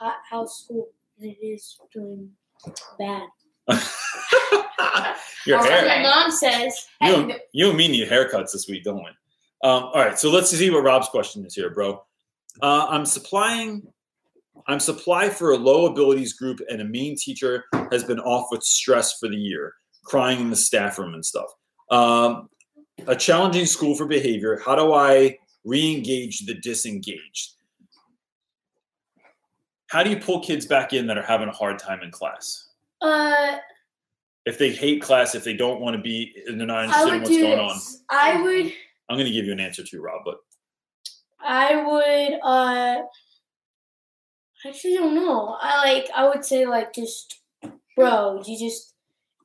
[0.00, 0.88] how, how school
[1.20, 2.28] and it is doing
[2.98, 3.22] bad.
[5.46, 5.86] Your hair.
[5.86, 9.10] My mom says, You, And- you and me need haircuts this week, don't we?
[9.64, 12.02] Um, all right, so let's see what Rob's question is here, bro.
[12.60, 13.86] Uh, I'm supplying.
[14.66, 18.62] I'm supply for a low abilities group, and a main teacher has been off with
[18.62, 21.46] stress for the year, crying in the staff room and stuff.
[21.90, 22.48] Um,
[23.06, 24.60] a challenging school for behavior.
[24.64, 27.52] How do I re-engage the disengaged?
[29.88, 32.68] How do you pull kids back in that are having a hard time in class?
[33.00, 33.56] uh,
[34.44, 37.06] If they hate class, if they don't want to be, and they're not I interested
[37.06, 37.76] in would what's do going on.
[37.76, 38.02] this.
[38.10, 38.72] I would,
[39.08, 40.38] I'm going to give you an answer too, Rob, but
[41.40, 43.02] I would, uh,
[44.64, 45.56] I actually don't know.
[45.60, 47.40] I like, I would say, like, just,
[47.96, 48.94] bro, you just,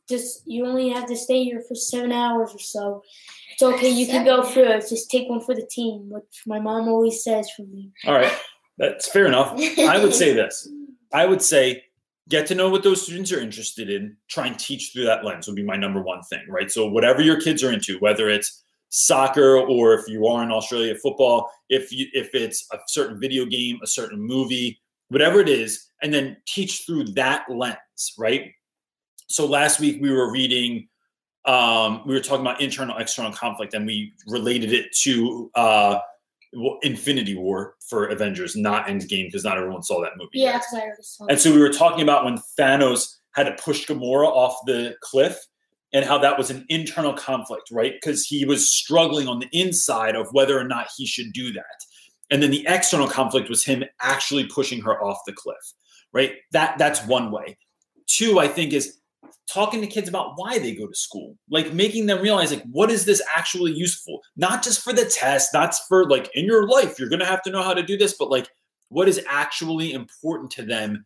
[0.10, 3.04] just, you only have to stay here for seven hours or so.
[3.52, 4.86] It's okay, you can go through it.
[4.90, 7.92] Just take one for the team, which my mom always says for me.
[8.06, 8.32] all right,
[8.78, 9.54] that's fair enough.
[9.80, 10.70] I would say this.
[11.14, 11.84] I would say
[12.30, 14.18] get to know what those students are interested in.
[14.28, 16.72] Try and teach through that lens would be my number one thing, right?
[16.72, 20.96] So whatever your kids are into, whether it's soccer or if you are in Australia,
[20.96, 24.80] football, if you if it's a certain video game, a certain movie,
[25.10, 28.52] whatever it is, and then teach through that lens, right?
[29.28, 30.88] So last week we were reading
[31.46, 36.00] um, we were talking about internal external conflict and we related it to uh,
[36.82, 40.32] Infinity War for Avengers, not Endgame, because not everyone saw that movie.
[40.34, 43.64] Yeah, because I already saw And so we were talking about when Thanos had to
[43.64, 45.38] push Gamora off the cliff
[45.94, 47.94] and how that was an internal conflict, right?
[47.94, 51.64] Because he was struggling on the inside of whether or not he should do that.
[52.30, 55.56] And then the external conflict was him actually pushing her off the cliff,
[56.14, 56.34] right?
[56.52, 57.58] That that's one way.
[58.08, 58.98] Two, I think, is
[59.50, 62.92] talking to kids about why they go to school, like making them realize, like, what
[62.92, 64.22] is this actually useful?
[64.36, 67.52] Not just for the test, not for like in your life, you're gonna have to
[67.52, 68.48] know how to do this, but like
[68.90, 71.06] what is actually important to them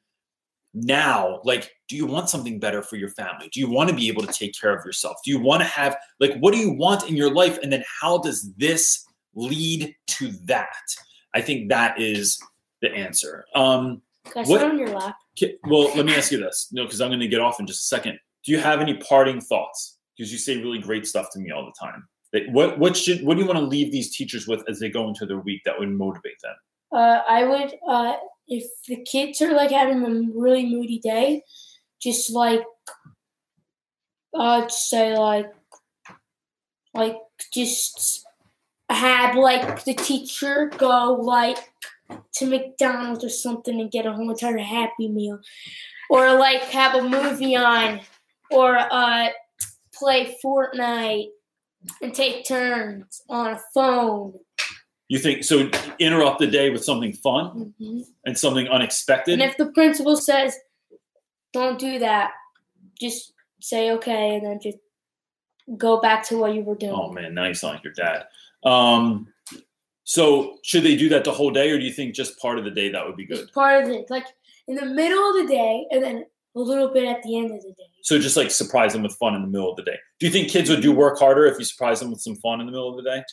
[0.73, 1.41] now?
[1.43, 3.49] Like do you want something better for your family?
[3.51, 5.17] Do you want to be able to take care of yourself?
[5.23, 7.57] Do you want to have like what do you want in your life?
[7.61, 10.67] And then how does this lead to that?
[11.33, 12.39] I think that is
[12.81, 13.45] the answer.
[13.55, 15.15] Um Can I What- sit on your lap?
[15.35, 17.65] ki- well let me ask you this no because i'm going to get off in
[17.65, 21.27] just a second do you have any parting thoughts because you say really great stuff
[21.31, 22.07] to me all the time.
[22.53, 25.07] What what should what do you want to leave these teachers with as they go
[25.07, 26.55] into their week that would motivate them?
[26.91, 28.15] Uh, I would, uh,
[28.47, 31.43] if the kids are like having a really moody day,
[32.01, 32.61] just like,
[34.33, 35.51] uh, say like,
[36.93, 37.17] like
[37.53, 38.25] just
[38.89, 41.57] have like the teacher go like
[42.33, 45.39] to McDonald's or something and get a whole entire Happy Meal,
[46.09, 48.01] or like have a movie on,
[48.49, 49.29] or uh,
[49.93, 51.27] play Fortnite
[52.01, 54.33] and take turns on a phone.
[55.07, 55.69] You think so?
[55.99, 58.05] Interrupt the day with something fun Mhm.
[58.25, 59.33] and something unexpected.
[59.33, 60.57] And if the principal says,
[61.51, 62.31] don't do that,
[62.99, 64.77] just say okay and then just
[65.77, 66.93] go back to what you were doing.
[66.93, 68.25] Oh man, now you sound like your dad.
[68.63, 69.27] Um,
[70.03, 72.65] so should they do that the whole day, or do you think just part of
[72.65, 73.39] the day that would be good?
[73.39, 74.09] It's part of it.
[74.09, 74.25] Like
[74.67, 76.25] in the middle of the day and then
[76.55, 77.87] a little bit at the end of the day.
[78.03, 79.97] So just like surprise them with fun in the middle of the day.
[80.19, 82.59] Do you think kids would do work harder if you surprise them with some fun
[82.59, 83.23] in the middle of the day?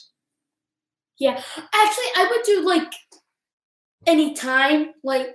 [1.18, 1.42] Yeah.
[1.56, 2.92] Actually, I would do like
[4.06, 4.90] any time.
[5.02, 5.34] Like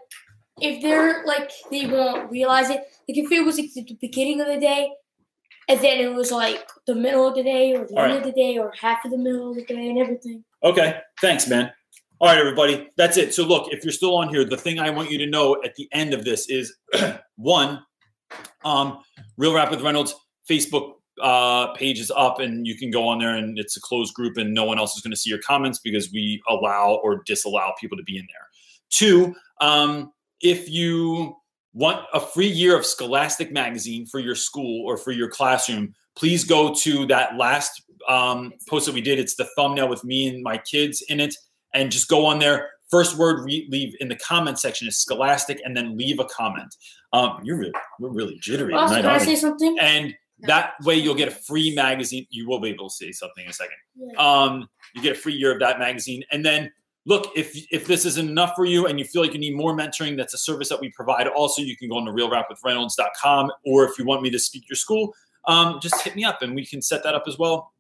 [0.61, 2.77] if they're like they won't realize it.
[3.10, 4.91] Like if it was like the beginning of the day
[5.69, 8.18] and then it was like the middle of the day or the All end right.
[8.18, 10.44] of the day or half of the middle of the day and everything.
[10.64, 11.72] Okay, thanks, man.
[12.19, 13.34] All right, everybody, that's it.
[13.34, 15.76] So, look, if you're still on here, the thing I want you to know at
[15.76, 16.76] the end of this is
[17.35, 17.84] one,
[18.64, 18.99] um,
[19.38, 20.15] Real Rap with Reynolds
[20.49, 24.14] Facebook uh, page is up, and you can go on there, and it's a closed
[24.14, 27.23] group, and no one else is going to see your comments because we allow or
[27.26, 28.48] disallow people to be in there.
[28.90, 30.11] Two, um,
[30.41, 31.35] if you
[31.74, 36.44] want a free year of Scholastic magazine for your school or for your classroom, please
[36.44, 39.20] go to that last um, post that we did.
[39.20, 41.36] It's the thumbnail with me and my kids in it,
[41.74, 42.70] and just go on there.
[42.91, 46.76] First word re- leave in the comment section is Scholastic, and then leave a comment.
[47.12, 49.78] Um, you're really, we're really jittery Also, tonight, can I say something?
[49.80, 52.28] And that way, you'll get a free magazine.
[52.30, 54.14] You will be able to say something in a second Yeah.
[54.18, 56.24] um, you get a free year of that magazine.
[56.32, 56.72] And then
[57.06, 59.76] look, if if this isn't enough for you and you feel like you need more
[59.76, 61.28] mentoring, that's a service that we provide.
[61.28, 64.76] Also, you can go on to realrapwithreynolds.com or if you want me to speak your
[64.76, 65.14] school,
[65.48, 67.72] um, just hit me up and we can set that up as well.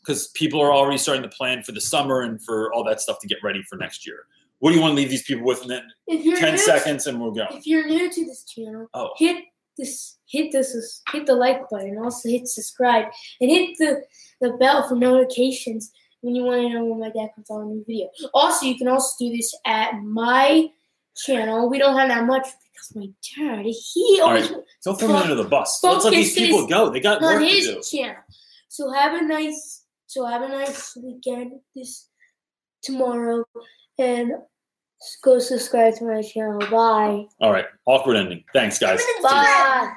[0.00, 3.20] Because people are already starting to plan for the summer and for all that stuff
[3.20, 4.26] to get ready for next year.
[4.58, 7.20] What do you want to leave these people with in then 10 new, seconds and
[7.20, 7.46] we'll go.
[7.50, 9.10] If you're new to this channel, Oh.
[9.16, 9.44] hit
[9.78, 11.98] this, hit this, hit the like button.
[11.98, 13.06] Also hit subscribe
[13.40, 14.02] and hit the
[14.40, 17.64] the bell for notifications when you want to know when my dad comes out a
[17.66, 18.08] new video.
[18.32, 20.68] Also, you can also do this at my
[21.16, 21.68] channel.
[21.68, 24.50] We don't have that much because my dad he always
[24.84, 25.82] Don't throw me under the bus.
[25.82, 26.90] Let's let these people go.
[26.90, 27.82] They got work to do.
[27.82, 28.22] channel.
[28.68, 32.08] So have a nice, so have a nice weekend this
[32.82, 33.44] tomorrow,
[33.98, 34.32] and
[35.22, 36.58] go subscribe to my channel.
[36.70, 37.26] Bye.
[37.40, 37.66] All right.
[37.86, 38.44] Awkward ending.
[38.54, 39.02] Thanks, guys.
[39.22, 39.92] Bye.